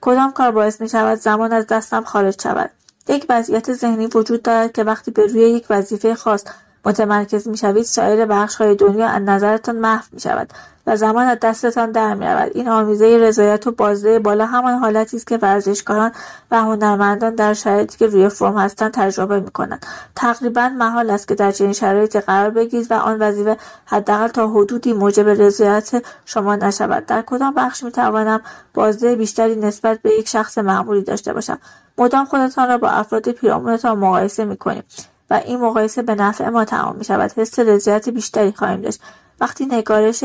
کدام 0.00 0.32
کار 0.32 0.50
باعث 0.50 0.80
می 0.80 0.88
شود 0.88 1.18
زمان 1.18 1.52
از 1.52 1.66
دستم 1.66 2.04
خارج 2.04 2.42
شود؟ 2.42 2.70
یک 3.08 3.26
وضعیت 3.28 3.72
ذهنی 3.72 4.06
وجود 4.06 4.42
دارد 4.42 4.72
که 4.72 4.84
وقتی 4.84 5.10
به 5.10 5.26
روی 5.26 5.40
یک 5.40 5.66
وظیفه 5.70 6.14
خاص 6.14 6.44
متمرکز 6.84 7.48
می‌شوید 7.48 7.82
سایر 7.84 8.32
های 8.32 8.74
دنیا 8.74 9.08
از 9.08 9.22
نظرتان 9.22 9.76
محو 9.76 10.04
می‌شود 10.12 10.52
و 10.86 10.96
زمان 10.96 11.26
از 11.26 11.38
دستتان 11.42 11.92
در 11.92 12.14
می‌رود. 12.14 12.50
این 12.54 12.68
آمیزه 12.68 13.18
رضایت 13.18 13.66
و 13.66 13.70
بازده 13.72 14.18
بالا 14.18 14.46
همان 14.46 14.74
حالتی 14.74 15.16
است 15.16 15.26
که 15.26 15.36
ورزشکاران 15.42 16.12
و 16.50 16.62
هنرمندان 16.62 17.34
در 17.34 17.54
شرایطی 17.54 17.98
که 17.98 18.06
روی 18.06 18.28
فرم 18.28 18.58
هستند 18.58 18.90
تجربه 18.90 19.40
می‌کنند. 19.40 19.86
تقریبا 20.16 20.68
محال 20.68 21.10
است 21.10 21.28
که 21.28 21.34
در 21.34 21.50
چنین 21.50 21.72
شرایطی 21.72 22.20
قرار 22.20 22.50
بگیرید 22.50 22.86
و 22.90 22.94
آن 22.94 23.18
وظیفه 23.18 23.56
حداقل 23.84 24.28
تا 24.28 24.48
حدودی 24.48 24.92
موجب 24.92 25.28
رضایت 25.28 25.90
شما 26.24 26.56
نشود. 26.56 27.06
در 27.06 27.22
کدام 27.22 27.54
بخش 27.54 27.84
می‌توانم 27.84 28.40
بازده 28.74 29.16
بیشتری 29.16 29.56
نسبت 29.56 29.98
به 30.02 30.10
یک 30.10 30.28
شخص 30.28 30.58
معمولی 30.58 31.02
داشته 31.02 31.32
باشم؟ 31.32 31.58
مدام 31.98 32.24
خودتان 32.24 32.68
را 32.68 32.78
با 32.78 32.88
افراد 32.88 33.28
پیرامونتان 33.28 33.98
مقایسه 33.98 34.44
می‌کنیم. 34.44 34.82
و 35.30 35.40
این 35.44 35.60
مقایسه 35.60 36.02
به 36.02 36.14
نفع 36.14 36.48
ما 36.48 36.64
تمام 36.64 36.96
می 36.96 37.04
شود 37.04 37.32
حس 37.36 37.58
رضایت 37.58 38.08
بیشتری 38.08 38.52
خواهیم 38.52 38.80
داشت. 38.80 39.00
وقتی 39.40 39.66
نگارش 39.66 40.24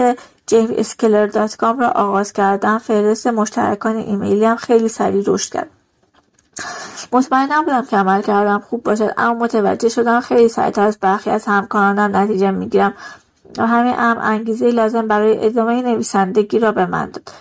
کام 1.57 1.79
را 1.79 1.89
آغاز 1.89 2.33
کردم 2.33 2.77
فهرست 2.77 3.27
مشترکان 3.27 3.95
ایمیلی 3.95 4.45
هم 4.45 4.55
خیلی 4.55 4.87
سریع 4.87 5.23
رشد 5.27 5.53
کرد. 5.53 5.69
مطمئن 7.11 7.51
نبودم 7.51 7.85
که 7.85 7.97
عمل 7.97 8.21
کردم 8.21 8.59
خوب 8.59 8.83
باشد 8.83 9.13
اما 9.17 9.33
متوجه 9.33 9.89
شدم 9.89 10.21
خیلی 10.21 10.49
سریعتر 10.49 10.81
از 10.81 10.97
برخی 10.97 11.29
از 11.29 11.45
همکارانم 11.45 12.15
نتیجه 12.15 12.51
می‌گیرم 12.51 12.93
و 13.57 13.67
همین 13.67 13.93
امر 13.97 14.19
انگیزه 14.21 14.71
لازم 14.71 15.07
برای 15.07 15.45
ادامه 15.45 15.81
نویسندگی 15.81 16.59
را 16.59 16.71
به 16.71 16.85
من 16.85 17.09
داد. 17.09 17.31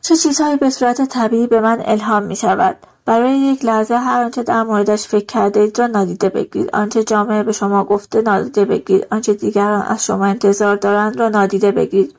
چه 0.00 0.16
چیزهایی 0.16 0.56
به 0.56 0.70
صورت 0.70 1.02
طبیعی 1.02 1.46
به 1.46 1.60
من 1.60 1.82
الهام 1.84 2.22
می 2.22 2.36
شود 2.36 2.76
برای 3.04 3.38
یک 3.38 3.64
لحظه 3.64 3.94
هر 3.94 4.22
آنچه 4.22 4.42
در 4.42 4.62
موردش 4.62 5.06
فکر 5.06 5.26
کردید 5.26 5.78
را 5.78 5.86
نادیده 5.86 6.28
بگیرید. 6.28 6.70
آنچه 6.72 7.04
جامعه 7.04 7.42
به 7.42 7.52
شما 7.52 7.84
گفته 7.84 8.22
نادیده 8.22 8.64
بگیرید. 8.64 9.06
آنچه 9.10 9.34
دیگران 9.34 9.82
از 9.82 10.04
شما 10.04 10.26
انتظار 10.26 10.76
دارند 10.76 11.20
را 11.20 11.28
نادیده 11.28 11.72
بگیرید. 11.72 12.14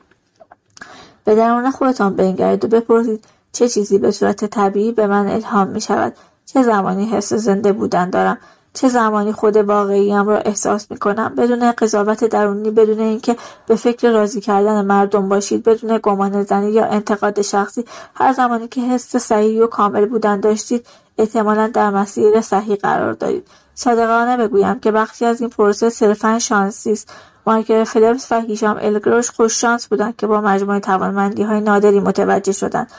به 1.24 1.34
درون 1.34 1.70
خودتان 1.70 2.16
بنگرید 2.16 2.64
و 2.64 2.68
بپرسید 2.68 3.24
چه 3.52 3.68
چیزی 3.68 3.98
به 3.98 4.10
صورت 4.10 4.44
طبیعی 4.44 4.92
به 4.92 5.06
من 5.06 5.26
الهام 5.26 5.68
می 5.68 5.80
شود 5.80 6.12
چه 6.46 6.62
زمانی 6.62 7.06
حس 7.06 7.32
زنده 7.32 7.72
بودن 7.72 8.10
دارم؟ 8.10 8.38
چه 8.74 8.88
زمانی 8.88 9.32
خود 9.32 9.56
واقعیم 9.56 10.28
را 10.28 10.38
احساس 10.38 10.90
می 10.90 10.98
کنم 10.98 11.34
بدون 11.34 11.72
قضاوت 11.72 12.24
درونی 12.24 12.70
بدون 12.70 13.00
اینکه 13.00 13.36
به 13.66 13.76
فکر 13.76 14.10
راضی 14.10 14.40
کردن 14.40 14.84
مردم 14.84 15.28
باشید 15.28 15.62
بدون 15.62 16.00
گمان 16.02 16.42
زنی 16.42 16.70
یا 16.70 16.84
انتقاد 16.84 17.42
شخصی. 17.42 17.84
هر 18.14 18.32
زمانی 18.32 18.68
که 18.68 18.80
حس 18.80 19.16
صحیح 19.16 19.62
و 19.62 19.66
کامل 19.66 20.06
بودن 20.06 20.40
داشتید 20.40 20.86
احتمالا 21.18 21.66
در 21.66 21.90
مسیر 21.90 22.40
صحیح 22.40 22.76
قرار 22.76 23.12
دارید. 23.12 23.46
صادقانه 23.74 24.36
بگویم 24.36 24.80
که 24.80 24.90
بخشی 24.90 25.24
از 25.24 25.40
این 25.40 25.50
پروسه 25.50 25.90
صرفا 25.90 26.38
شانسی 26.38 26.92
است. 26.92 27.12
مایکل 27.46 27.84
فلیپس 27.84 28.32
و 28.32 28.40
هیشام 28.40 28.76
الگروش 28.80 29.30
خوش 29.30 29.60
شانس 29.60 29.86
بودند 29.86 30.16
که 30.16 30.26
با 30.26 30.40
مجموعه 30.40 30.80
توانمندی 30.80 31.42
های 31.42 31.60
نادری 31.60 32.00
متوجه 32.00 32.52
شدند. 32.52 32.90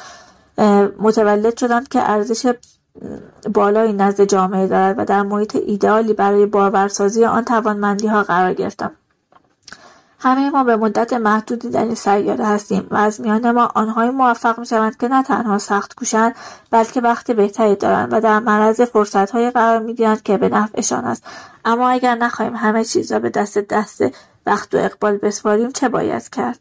متولد 1.00 1.58
شدند 1.58 1.88
که 1.88 2.10
ارزش 2.10 2.54
بالایی 3.54 3.94
نزد 3.94 4.24
جامعه 4.24 4.68
دارد 4.68 5.00
و 5.00 5.06
در 5.06 5.22
محیط 5.22 5.56
ایدئالی 5.56 6.14
برای 6.14 6.46
باورسازی 6.46 7.26
آن 7.26 7.46
ها 8.04 8.24
قرار 8.24 8.54
گرفتم. 8.54 8.92
همه 10.20 10.50
ما 10.50 10.64
به 10.64 10.76
مدت 10.76 11.14
محدودی 11.14 11.70
در 11.70 11.84
این 11.84 11.96
سیاره 11.96 12.46
هستیم 12.46 12.88
و 12.92 12.96
از 12.96 13.22
میان 13.22 13.52
ما 13.52 13.72
آنهایی 13.76 14.10
موفق 14.10 14.60
می‌شوند 14.60 14.98
که 14.98 15.08
نه 15.08 15.24
تنها 15.24 15.58
سخت 15.58 15.96
کوشند 15.96 16.36
بلکه 16.72 17.02
وقت 17.02 17.32
بهتری 17.32 17.76
دارند 17.76 18.14
و 18.14 18.20
در 18.20 18.40
معرض 18.40 18.82
فرصتهایی 18.82 19.52
قرار 19.52 19.80
می‌گیرند 19.80 20.24
که 20.24 20.38
به 20.38 20.50
نفعشان 20.50 21.06
است. 21.06 21.24
اما 21.66 21.90
اگر 21.90 22.16
نخواهیم 22.16 22.56
همه 22.56 22.84
چیز 22.86 23.12
را 23.12 23.20
به 23.20 23.30
دست 23.30 23.58
دست 23.58 24.04
وقت 24.46 24.76
و 24.76 24.78
اقبال 24.78 25.18
بسپاریم 25.18 25.72
چه 25.72 25.90
باید 25.90 26.30
کرد؟ 26.30 26.60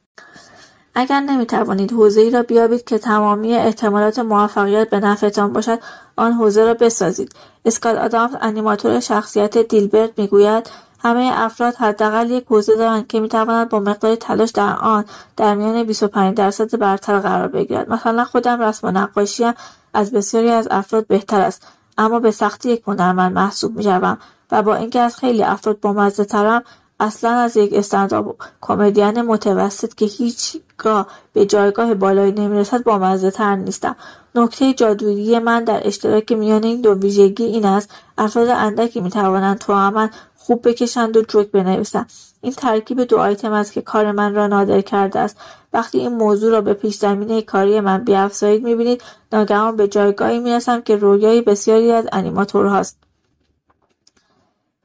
اگر 0.94 1.20
نمی‌توانید 1.20 1.92
ای 2.16 2.30
را 2.30 2.42
بیابید 2.42 2.84
که 2.84 2.98
تمامی 2.98 3.54
احتمالات 3.54 4.18
موفقیت 4.18 4.90
به 4.90 5.00
نفعتان 5.00 5.52
باشد 5.52 5.78
آن 6.16 6.32
حوزه 6.32 6.64
را 6.64 6.74
بسازید. 6.74 7.32
اسکات 7.64 7.98
آدامز 7.98 8.36
انیماتور 8.40 9.00
شخصیت 9.00 9.58
دیلبرت 9.58 10.10
می‌گوید 10.16 10.70
همه 11.00 11.30
افراد 11.34 11.74
حداقل 11.74 12.30
یک 12.30 12.44
حوزه 12.48 12.76
دارند 12.76 13.06
که 13.06 13.20
می‌توانند 13.20 13.68
با 13.68 13.80
مقدار 13.80 14.14
تلاش 14.14 14.50
در 14.50 14.76
آن 14.76 15.04
در 15.36 15.54
میان 15.54 15.84
25 15.84 16.36
درصد 16.36 16.78
برتر 16.78 17.18
قرار 17.18 17.48
بگیرد. 17.48 17.90
مثلا 17.90 18.24
خودم 18.24 18.60
رسم 18.62 18.88
و 18.88 18.90
نقاشیم 18.90 19.52
از 19.94 20.12
بسیاری 20.12 20.50
از 20.50 20.68
افراد 20.70 21.06
بهتر 21.06 21.40
است 21.40 21.66
اما 21.98 22.20
به 22.20 22.30
سختی 22.30 22.70
یک 22.70 22.82
هنرمند 22.86 23.32
محسوب 23.32 23.76
می‌شوم 23.76 24.18
و 24.50 24.62
با 24.62 24.74
اینکه 24.74 25.00
از 25.00 25.16
خیلی 25.16 25.42
افراد 25.42 25.80
بامزه 25.80 26.24
ترم 26.24 26.62
اصلا 27.00 27.30
از 27.30 27.56
یک 27.56 27.72
استندآپ 27.72 28.42
کمدین 28.60 29.22
متوسط 29.22 29.94
که 29.94 30.04
هیچگاه 30.04 31.06
به 31.32 31.46
جایگاه 31.46 31.94
بالایی 31.94 32.32
نمی‌رسد 32.32 33.30
تر 33.30 33.56
نیستم. 33.56 33.96
نکته 34.34 34.74
جادویی 34.74 35.38
من 35.38 35.64
در 35.64 35.86
اشتراک 35.86 36.32
میان 36.32 36.64
این 36.64 36.80
دو 36.80 36.94
ویژگی 36.94 37.44
این 37.44 37.66
است. 37.66 37.90
افراد 38.18 38.48
اندکی 38.48 39.00
می‌توانند 39.00 39.58
توامن 39.58 40.10
خوب 40.36 40.68
بکشند 40.68 41.16
و 41.16 41.22
جوک 41.22 41.50
بنویسند. 41.50 42.12
این 42.40 42.52
ترکیب 42.52 43.04
دو 43.04 43.18
آیتم 43.18 43.52
است 43.52 43.72
که 43.72 43.82
کار 43.82 44.12
من 44.12 44.34
را 44.34 44.46
نادر 44.46 44.80
کرده 44.80 45.20
است. 45.20 45.36
وقتی 45.72 45.98
این 45.98 46.16
موضوع 46.16 46.50
را 46.50 46.60
به 46.60 46.74
پیش 46.74 46.98
زمینه 46.98 47.42
کاری 47.42 47.80
من 47.80 48.04
بیافزایید 48.04 48.64
می‌بینید 48.64 49.02
ناگهان 49.32 49.76
به 49.76 49.88
جایگاهی 49.88 50.40
می‌رسم 50.40 50.80
که 50.80 50.96
رویای 50.96 51.42
بسیاری 51.42 51.92
از 51.92 52.04
انیماتورهاست 52.12 53.03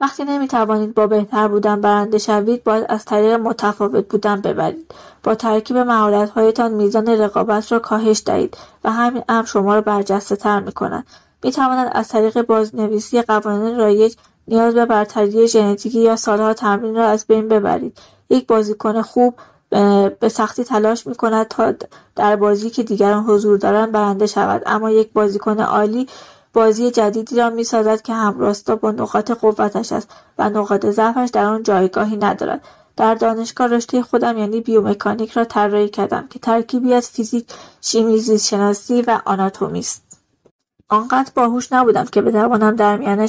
وقتی 0.01 0.23
نمی‌توانید 0.23 0.93
با 0.93 1.07
بهتر 1.07 1.47
بودن 1.47 1.81
برنده 1.81 2.17
شوید 2.17 2.63
باید 2.63 2.85
از 2.89 3.05
طریق 3.05 3.33
متفاوت 3.33 4.07
بودن 4.07 4.41
ببرید. 4.41 4.91
با 5.23 5.35
ترکیب 5.35 5.77
مهارتهایتان 5.77 6.73
میزان 6.73 7.07
رقابت 7.07 7.71
را 7.71 7.79
کاهش 7.79 8.23
دهید 8.25 8.57
و 8.83 8.91
همین 8.91 9.23
امر 9.29 9.45
شما 9.45 9.75
را 9.75 9.81
برجسته 9.81 10.35
تر 10.35 10.59
می‌کند. 10.59 11.07
می‌تواند 11.43 11.91
از 11.91 12.07
طریق 12.07 12.41
بازنویسی 12.41 13.21
قوانین 13.21 13.77
رایج 13.77 14.15
نیاز 14.47 14.73
به 14.73 14.85
برتری 14.85 15.47
ژنتیکی 15.47 16.01
یا 16.01 16.15
سالها 16.15 16.53
تمرین 16.53 16.95
را 16.95 17.05
از 17.05 17.25
بین 17.27 17.47
ببرید. 17.47 17.97
یک 18.29 18.47
بازیکن 18.47 19.01
خوب 19.01 19.35
به 20.19 20.29
سختی 20.31 20.63
تلاش 20.63 21.07
می 21.07 21.15
کند 21.15 21.47
تا 21.47 21.73
در 22.15 22.35
بازی 22.35 22.69
که 22.69 22.83
دیگران 22.83 23.23
حضور 23.23 23.57
دارند 23.57 23.91
برنده 23.91 24.27
شود. 24.27 24.63
اما 24.65 24.91
یک 24.91 25.13
بازیکن 25.13 25.59
عالی 25.59 26.07
بازی 26.53 26.91
جدیدی 26.91 27.35
را 27.35 27.49
می‌سازد 27.49 28.01
که 28.01 28.13
همراستا 28.13 28.75
با 28.75 28.91
نقاط 28.91 29.31
قوتش 29.31 29.91
است 29.91 30.09
و 30.37 30.49
نقاط 30.49 30.85
ضعفش 30.85 31.29
در 31.33 31.45
آن 31.45 31.63
جایگاهی 31.63 32.17
ندارد. 32.17 32.61
در 32.97 33.15
دانشگاه 33.15 33.67
رشته 33.67 34.01
خودم 34.01 34.37
یعنی 34.37 34.61
بیومکانیک 34.61 35.31
را 35.31 35.45
طراحی 35.45 35.89
کردم 35.89 36.27
که 36.29 36.39
ترکیبی 36.39 36.93
از 36.93 37.09
فیزیک 37.09 37.45
شیمی 37.81 38.39
شناسی 38.39 39.01
و 39.01 39.21
آناتومی 39.25 39.79
است. 39.79 40.03
آنقدر 40.89 41.31
باهوش 41.35 41.73
نبودم 41.73 42.05
که 42.05 42.21
بتوانم 42.21 42.75
در 42.75 42.97
میان 42.97 43.27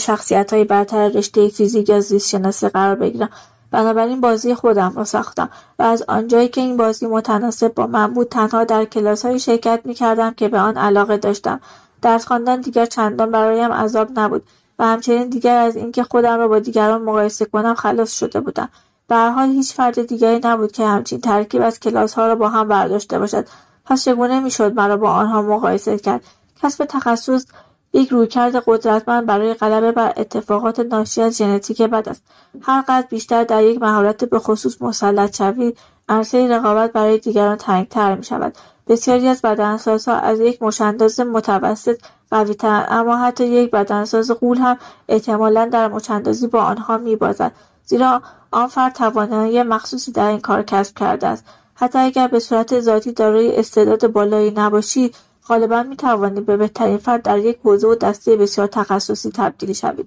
های 0.52 0.64
برتر 0.64 1.08
رشته 1.08 1.48
فیزیک 1.48 1.88
یا 1.88 2.00
زیست 2.00 2.28
شناسی 2.28 2.68
قرار 2.68 2.94
بگیرم. 2.94 3.30
بنابراین 3.70 4.20
بازی 4.20 4.54
خودم 4.54 4.92
را 4.96 5.04
ساختم 5.04 5.50
و 5.78 5.82
از 5.82 6.04
آنجایی 6.08 6.48
که 6.48 6.60
این 6.60 6.76
بازی 6.76 7.06
متناسب 7.06 7.74
با 7.74 7.86
من 7.86 8.14
بود 8.14 8.28
تنها 8.28 8.64
در 8.64 8.84
کلاسهایی 8.84 9.38
شرکت 9.38 9.80
می‌کردم 9.84 10.34
که 10.34 10.48
به 10.48 10.58
آن 10.58 10.76
علاقه 10.76 11.16
داشتم. 11.16 11.60
درس 12.02 12.26
خواندن 12.26 12.61
دیگر 12.61 12.87
چندان 12.87 13.30
برایم 13.30 13.73
عذاب 13.73 14.09
نبود 14.16 14.42
و 14.78 14.85
همچنین 14.85 15.28
دیگر 15.28 15.59
از 15.59 15.76
اینکه 15.76 16.02
خودم 16.02 16.38
را 16.38 16.49
با 16.49 16.59
دیگران 16.59 17.02
مقایسه 17.02 17.45
کنم 17.45 17.75
خلاص 17.75 18.19
شده 18.19 18.40
بودم. 18.40 18.69
به 19.09 19.16
حال 19.16 19.49
هیچ 19.49 19.75
فرد 19.75 20.02
دیگری 20.02 20.40
نبود 20.45 20.73
که 20.73 20.87
همچین 20.87 21.21
ترکیب 21.21 21.62
از 21.62 21.80
کلاسها 21.80 22.26
را 22.26 22.35
با 22.35 22.49
هم 22.49 22.69
برداشته 22.69 23.19
باشد. 23.19 23.47
پس 23.85 24.04
چگونه 24.04 24.40
می‌شد 24.40 24.75
مرا 24.75 24.97
با 24.97 25.11
آنها 25.11 25.42
مقایسه 25.42 25.99
کرد؟ 25.99 26.25
کسب 26.62 26.85
تخصص 26.85 27.47
یک 27.92 28.09
رویکرد 28.09 28.62
قدرتمند 28.66 29.26
برای 29.26 29.54
غلبه 29.54 29.92
بر 29.92 30.12
اتفاقات 30.16 30.80
ناشی 30.80 31.23
از 31.23 31.38
ژنتیک 31.38 31.83
بد 31.83 32.09
است. 32.09 32.23
هرقدر 32.62 33.07
بیشتر 33.11 33.45
در 33.45 33.62
یک 33.62 33.83
مهارت 33.83 34.25
به 34.25 34.38
خصوص 34.38 34.83
مسلط 34.83 35.37
شوید 35.37 35.78
عرصه 36.11 36.49
رقابت 36.49 36.93
برای 36.93 37.19
دیگران 37.19 37.57
تنگتر 37.57 38.17
می 38.17 38.25
شود 38.25 38.55
بسیاری 38.88 39.29
از 39.29 39.43
بدنسازها 39.43 40.14
از 40.14 40.40
یک 40.40 40.62
مشنداز 40.62 41.21
متوسط 41.21 42.00
قویترند 42.31 42.87
اما 42.90 43.17
حتی 43.17 43.47
یک 43.47 43.71
بدنساز 43.71 44.31
غول 44.31 44.59
هم 44.59 44.79
احتمالا 45.09 45.67
در 45.67 45.88
مچاندازی 45.88 46.47
با 46.47 46.61
آنها 46.62 46.99
میبازد. 46.99 47.52
زیرا 47.85 48.23
آن 48.50 48.67
فرد 48.67 48.93
توانایی 48.93 49.62
مخصوصی 49.62 50.12
در 50.12 50.26
این 50.26 50.40
کار 50.40 50.62
کسب 50.62 50.99
کرده 50.99 51.26
است. 51.26 51.45
حتی 51.75 51.99
اگر 51.99 52.29
به 52.29 52.38
صورت 52.38 52.81
ذاتی 52.81 53.12
دارای 53.12 53.57
استعداد 53.57 54.07
بالایی 54.07 54.50
نباشید 54.50 55.14
غالبا 55.49 55.83
می‌توانید 55.83 56.47
به 56.47 56.57
بهترین 56.57 56.97
فرد 56.97 57.23
در 57.23 57.38
یک 57.38 57.59
حوزه 57.64 57.88
و 57.88 57.95
دسته 57.95 58.37
بسیار 58.37 58.67
تخصصی 58.67 59.31
تبدیل 59.31 59.73
شوید 59.73 60.07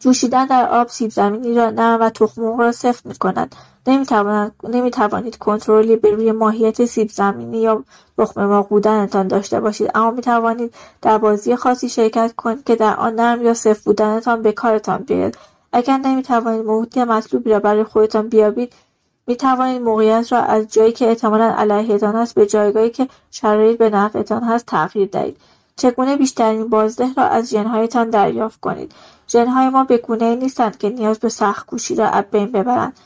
جوشیدن 0.00 0.46
در 0.46 0.68
آب 0.68 0.88
سیب 0.88 1.10
زمینی 1.10 1.54
را 1.54 1.70
نرم 1.70 2.00
و 2.00 2.10
تخم 2.10 2.58
را 2.58 2.72
سفت 2.72 3.06
می 3.06 3.14
نمی 3.86 4.90
توانید 4.90 5.38
کنترلی 5.38 5.96
به 5.96 6.10
روی 6.10 6.32
ماهیت 6.32 6.84
سیب 6.84 7.10
زمینی 7.10 7.58
یا 7.58 7.84
مرغ 8.36 8.68
بودنتان 8.68 9.28
داشته 9.28 9.60
باشید. 9.60 9.90
اما 9.94 10.10
می 10.10 10.22
توانید 10.22 10.74
در 11.02 11.18
بازی 11.18 11.56
خاصی 11.56 11.88
شرکت 11.88 12.32
کنید 12.36 12.64
که 12.64 12.76
در 12.76 12.96
آن 12.96 13.14
نرم 13.14 13.42
یا 13.42 13.54
سفت 13.54 13.84
بودنتان 13.84 14.42
به 14.42 14.52
کارتان 14.52 14.98
بیاید. 14.98 15.38
اگر 15.72 15.96
نمی 15.98 16.22
توانید 16.22 16.66
محیط 16.66 16.98
مطلوبی 16.98 17.50
را 17.50 17.58
برای 17.58 17.84
خودتان 17.84 18.28
بیابید 18.28 18.72
می 19.26 19.36
توانید 19.36 19.82
موقعیت 19.82 20.32
را 20.32 20.38
از 20.38 20.72
جایی 20.72 20.92
که 20.92 21.08
احتمالا 21.08 21.44
علیهتان 21.44 22.16
است 22.16 22.34
به 22.34 22.46
جایگاهی 22.46 22.90
که 22.90 23.08
شرایط 23.30 23.78
به 23.78 23.90
نفعتان 23.90 24.42
هست 24.44 24.66
تغییر 24.66 25.08
دهید. 25.08 25.36
چگونه 25.76 26.16
بیشترین 26.16 26.68
بازده 26.68 27.14
را 27.16 27.22
از 27.22 27.50
ژنهایتان 27.50 28.10
دریافت 28.10 28.60
کنید؟ 28.60 28.92
ژنهای 29.28 29.68
ما 29.68 29.84
به 29.84 30.02
ای 30.20 30.36
نیستند 30.36 30.78
که 30.78 30.90
نیاز 30.90 31.18
به 31.18 31.28
سختکوشی 31.28 31.94
را 31.94 32.08
از 32.08 32.24
بین 32.30 32.52
ببرند. 32.52 32.96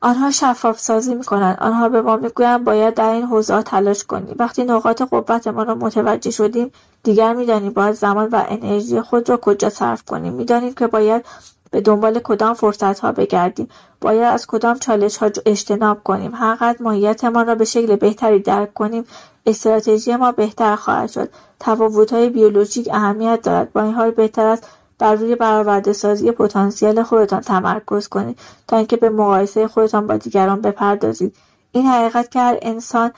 آنها 0.00 0.30
شفاف 0.30 0.80
سازی 0.80 1.14
می 1.14 1.24
کنند 1.24 1.58
آنها 1.60 1.88
به 1.88 2.02
ما 2.02 2.16
می‌گویند 2.16 2.64
باید 2.64 2.94
در 2.94 3.10
این 3.10 3.22
حوزه 3.22 3.62
تلاش 3.62 4.04
کنیم. 4.04 4.36
وقتی 4.38 4.64
نقاط 4.64 5.02
قوت 5.02 5.46
ما 5.46 5.62
را 5.62 5.74
متوجه 5.74 6.30
شدیم 6.30 6.72
دیگر 7.02 7.34
می‌دانیم 7.34 7.72
باید 7.72 7.94
زمان 7.94 8.28
و 8.32 8.44
انرژی 8.48 9.00
خود 9.00 9.28
را 9.28 9.36
کجا 9.36 9.70
صرف 9.70 10.02
کنیم. 10.02 10.32
می‌دانیم 10.32 10.74
که 10.74 10.86
باید 10.86 11.24
به 11.70 11.80
دنبال 11.80 12.18
کدام 12.18 12.54
فرصت 12.54 13.00
ها 13.00 13.12
بگردیم. 13.12 13.68
باید 14.00 14.22
از 14.22 14.46
کدام 14.46 14.78
چالش 14.78 15.16
ها 15.16 15.30
اجتناب 15.46 16.02
کنیم. 16.04 16.34
هرقدر 16.34 16.76
ماهیتمان 16.80 17.46
را 17.46 17.54
به 17.54 17.64
شکل 17.64 17.96
بهتری 17.96 18.38
درک 18.38 18.74
کنیم 18.74 19.04
استراتژی 19.46 20.16
ما 20.16 20.32
بهتر 20.32 20.76
خواهد 20.76 21.10
شد. 21.10 21.30
تفاوت 21.60 22.12
های 22.12 22.28
بیولوژیک 22.28 22.88
اهمیت 22.92 23.42
دارد. 23.42 23.72
با 23.72 23.82
این 23.82 23.94
حال 23.94 24.10
بهتر 24.10 24.46
است 24.46 24.68
بر 25.04 25.14
روی 25.14 25.34
برآورده 25.34 25.92
سازی 25.92 26.30
پتانسیل 26.32 27.02
خودتان 27.02 27.40
تمرکز 27.40 28.08
کنید 28.08 28.38
تا 28.68 28.76
اینکه 28.76 28.96
به 28.96 29.10
مقایسه 29.10 29.68
خودتان 29.68 30.06
با 30.06 30.16
دیگران 30.16 30.60
بپردازید 30.60 31.36
این 31.72 31.86
حقیقت 31.86 32.30
که 32.30 32.40
هر 32.40 32.58
انسان 32.62 33.12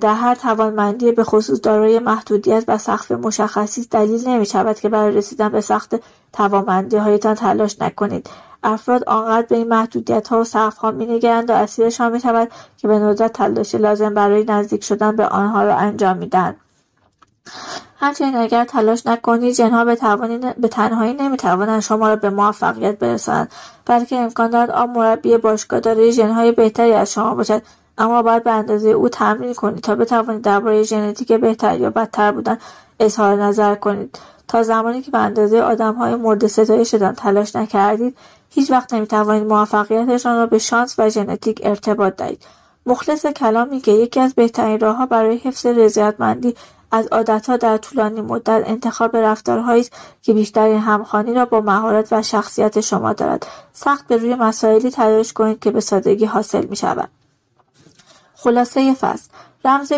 در 0.00 0.14
هر 0.14 0.34
توانمندی 0.34 1.12
به 1.12 1.24
خصوص 1.24 1.60
دارای 1.62 1.98
محدودیت 1.98 2.64
و 2.68 2.78
سقف 2.78 3.12
مشخصی 3.12 3.86
دلیل 3.90 4.28
نمی 4.28 4.46
شود 4.46 4.80
که 4.80 4.88
برای 4.88 5.14
رسیدن 5.14 5.48
به 5.48 5.60
سخت 5.60 5.94
توانمندی 6.32 6.96
هایتان 6.96 7.34
تلاش 7.34 7.80
نکنید 7.80 8.30
افراد 8.62 9.04
آنقدر 9.04 9.46
به 9.46 9.56
این 9.56 9.68
محدودیت 9.68 10.28
ها 10.28 10.40
و 10.40 10.44
سقف 10.44 10.76
ها 10.76 10.90
می 10.90 11.06
نگرند 11.06 11.50
و 11.50 11.52
اسیرشان 11.52 12.12
می 12.12 12.20
شود 12.20 12.50
که 12.76 12.88
به 12.88 12.98
ندرت 12.98 13.32
تلاش 13.32 13.74
لازم 13.74 14.14
برای 14.14 14.44
نزدیک 14.44 14.84
شدن 14.84 15.16
به 15.16 15.26
آنها 15.26 15.62
را 15.64 15.76
انجام 15.76 16.16
می 16.16 16.26
دهند. 16.26 16.56
همچنین 18.02 18.36
اگر 18.36 18.64
تلاش 18.64 19.06
نکنید 19.06 19.54
جنها 19.54 19.84
به, 19.84 19.96
به 20.58 20.68
تنهایی 20.68 21.14
نمی‌توانند 21.14 21.80
شما 21.80 22.08
را 22.08 22.16
به 22.16 22.30
موفقیت 22.30 22.98
برسانند. 22.98 23.52
بلکه 23.86 24.16
امکان 24.16 24.50
دارد 24.50 24.70
آن 24.70 24.90
مربی 24.90 25.36
باشگاه 25.36 25.80
دارای 25.80 26.12
ژنهای 26.12 26.52
بهتری 26.52 26.92
از 26.92 27.12
شما 27.12 27.34
باشد. 27.34 27.62
اما 27.98 28.22
باید 28.22 28.44
به 28.44 28.50
اندازه 28.50 28.88
او 28.88 29.08
تمرین 29.08 29.54
کنید 29.54 29.80
تا 29.80 29.94
بتوانید 29.94 30.42
درباره 30.42 30.82
ژنتیک 30.82 31.32
بهتر 31.32 31.80
یا 31.80 31.90
بدتر 31.90 32.32
بودن 32.32 32.58
اظهار 33.00 33.36
نظر 33.36 33.74
کنید. 33.74 34.18
تا 34.48 34.62
زمانی 34.62 35.02
که 35.02 35.10
به 35.10 35.18
اندازه 35.18 35.60
آدمهای 35.60 36.14
مورد 36.14 36.46
ستایشتان 36.46 37.14
تلاش 37.14 37.56
نکردید 37.56 38.16
هیچ 38.50 38.70
وقت 38.70 38.94
نمی‌توانید 38.94 39.46
موفقیتشان 39.46 40.36
را 40.36 40.46
به 40.46 40.58
شانس 40.58 40.94
و 40.98 41.08
ژنتیک 41.08 41.60
ارتباط 41.64 42.16
دهید. 42.16 42.42
مخلص 42.86 43.26
کلامی 43.26 43.80
که 43.80 43.92
یکی 43.92 44.20
از 44.20 44.34
بهترین 44.34 44.80
راهها 44.80 45.06
برای 45.06 45.36
حفظ 45.36 45.66
رضایتمندی 45.66 46.54
از 46.92 47.06
عادتها 47.06 47.56
در 47.56 47.76
طولانی 47.76 48.20
مدت 48.20 48.62
انتخاب 48.66 49.16
رفتارهایی 49.16 49.80
است 49.80 49.92
که 50.22 50.32
بیشترین 50.32 50.78
همخوانی 50.78 51.34
را 51.34 51.44
با 51.44 51.60
مهارت 51.60 52.12
و 52.12 52.22
شخصیت 52.22 52.80
شما 52.80 53.12
دارد. 53.12 53.46
سخت 53.72 54.06
به 54.06 54.16
روی 54.16 54.34
مسائلی 54.34 54.90
تلاش 54.90 55.32
کنید 55.32 55.60
که 55.60 55.70
به 55.70 55.80
سادگی 55.80 56.24
حاصل 56.24 56.66
می 56.66 56.76
شود. 56.76 57.08
خلاصه 58.34 58.94
فصل. 58.94 59.30
رمز 59.64 59.92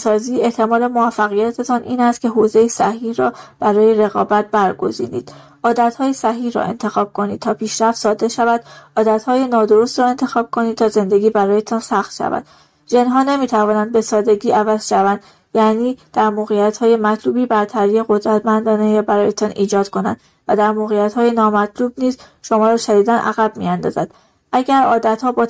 سازی 0.00 0.40
احتمال 0.40 0.86
موفقیتتان 0.86 1.82
این 1.82 2.00
است 2.00 2.20
که 2.20 2.28
حوزه 2.28 2.68
صحیح 2.68 3.14
را 3.14 3.32
برای 3.60 3.94
رقابت 3.94 4.50
برگزینید. 4.50 5.32
عادتهای 5.64 6.12
صحیح 6.12 6.52
را 6.52 6.62
انتخاب 6.62 7.12
کنید 7.12 7.40
تا 7.40 7.54
پیشرفت 7.54 7.98
ساده 7.98 8.28
شود. 8.28 8.64
عادتهای 8.96 9.46
نادرست 9.46 10.00
را 10.00 10.06
انتخاب 10.06 10.50
کنید 10.50 10.76
تا 10.76 10.88
زندگی 10.88 11.30
برایتان 11.30 11.80
سخت 11.80 12.14
شود. 12.14 12.44
ژنها 12.90 13.22
نمی‌توانند 13.22 13.92
به 13.92 14.00
سادگی 14.00 14.50
عوض 14.50 14.88
شوند. 14.88 15.20
یعنی 15.54 15.98
در 16.12 16.32
های 16.80 16.96
مطلوبی 16.96 17.46
برتری 17.46 18.02
قدرتمندانه 18.08 19.02
برایتان 19.02 19.52
ایجاد 19.56 19.88
کنند 19.88 20.20
و 20.48 20.56
در 20.56 20.74
های 21.16 21.30
نامطلوب 21.30 21.92
نیز 21.98 22.18
شما 22.42 22.70
را 22.70 22.76
شدیدا 22.76 23.12
عقب 23.12 23.56
میاندازد. 23.56 24.10
اگر 24.52 24.82
عادتها 24.82 25.32
با 25.32 25.46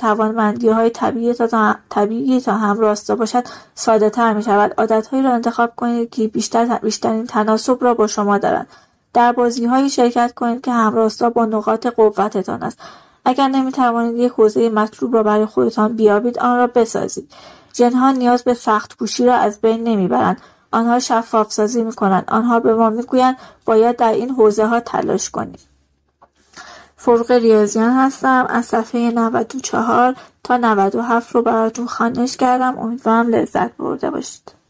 های 0.74 0.90
طبیعی 0.90 1.34
تا, 1.34 1.74
طبیعی 1.90 2.40
تا 2.40 2.52
هم 2.52 2.80
راستا 2.80 3.16
باشد 3.16 3.44
ساده 3.74 4.10
تر 4.10 4.32
می 4.32 4.42
شود 4.42 4.74
را 5.12 5.32
انتخاب 5.32 5.72
کنید 5.76 6.10
که 6.10 6.28
بیشتر 6.28 6.78
بیشترین 6.78 7.26
تناسب 7.26 7.84
را 7.84 7.94
با 7.94 8.06
شما 8.06 8.38
دارند. 8.38 8.66
در 9.14 9.32
بازیهایی 9.32 9.90
شرکت 9.90 10.34
کنید 10.34 10.60
که 10.60 10.72
همراستا 10.72 11.30
با 11.30 11.44
نقاط 11.44 11.86
قوتتان 11.86 12.62
است. 12.62 12.78
اگر 13.24 13.48
نمی 13.48 13.72
توانید 13.72 14.16
یک 14.16 14.32
حوزه 14.32 14.68
مطلوب 14.68 15.14
را 15.14 15.22
برای 15.22 15.46
خودتان 15.46 15.96
بیابید 15.96 16.38
آن 16.38 16.56
را 16.56 16.66
بسازید. 16.66 17.32
جنها 17.74 18.10
نیاز 18.10 18.44
به 18.44 18.56
کوشی 18.98 19.26
را 19.26 19.34
از 19.34 19.60
بین 19.60 19.84
نمی‌برند. 19.84 20.40
آنها 20.72 20.98
شفاف 20.98 21.52
سازی 21.52 21.84
می 21.84 21.92
کنند 21.92 22.24
آنها 22.28 22.60
به 22.60 22.74
ما 22.74 22.90
می‌گویند 22.90 23.36
باید 23.64 23.96
در 23.96 24.12
این 24.12 24.30
حوزه 24.30 24.66
ها 24.66 24.80
تلاش 24.80 25.30
کنید 25.30 25.60
فرق 26.96 27.30
ریاضیان 27.30 27.90
هستم. 27.90 28.46
از 28.48 28.64
صفحه 28.66 29.10
94 29.10 30.14
تا 30.44 30.56
97 30.56 31.34
رو 31.34 31.42
براتون 31.42 31.86
خانش 31.86 32.36
کردم. 32.36 32.78
امیدوارم 32.78 33.28
لذت 33.28 33.76
برده 33.76 34.10
باشید. 34.10 34.63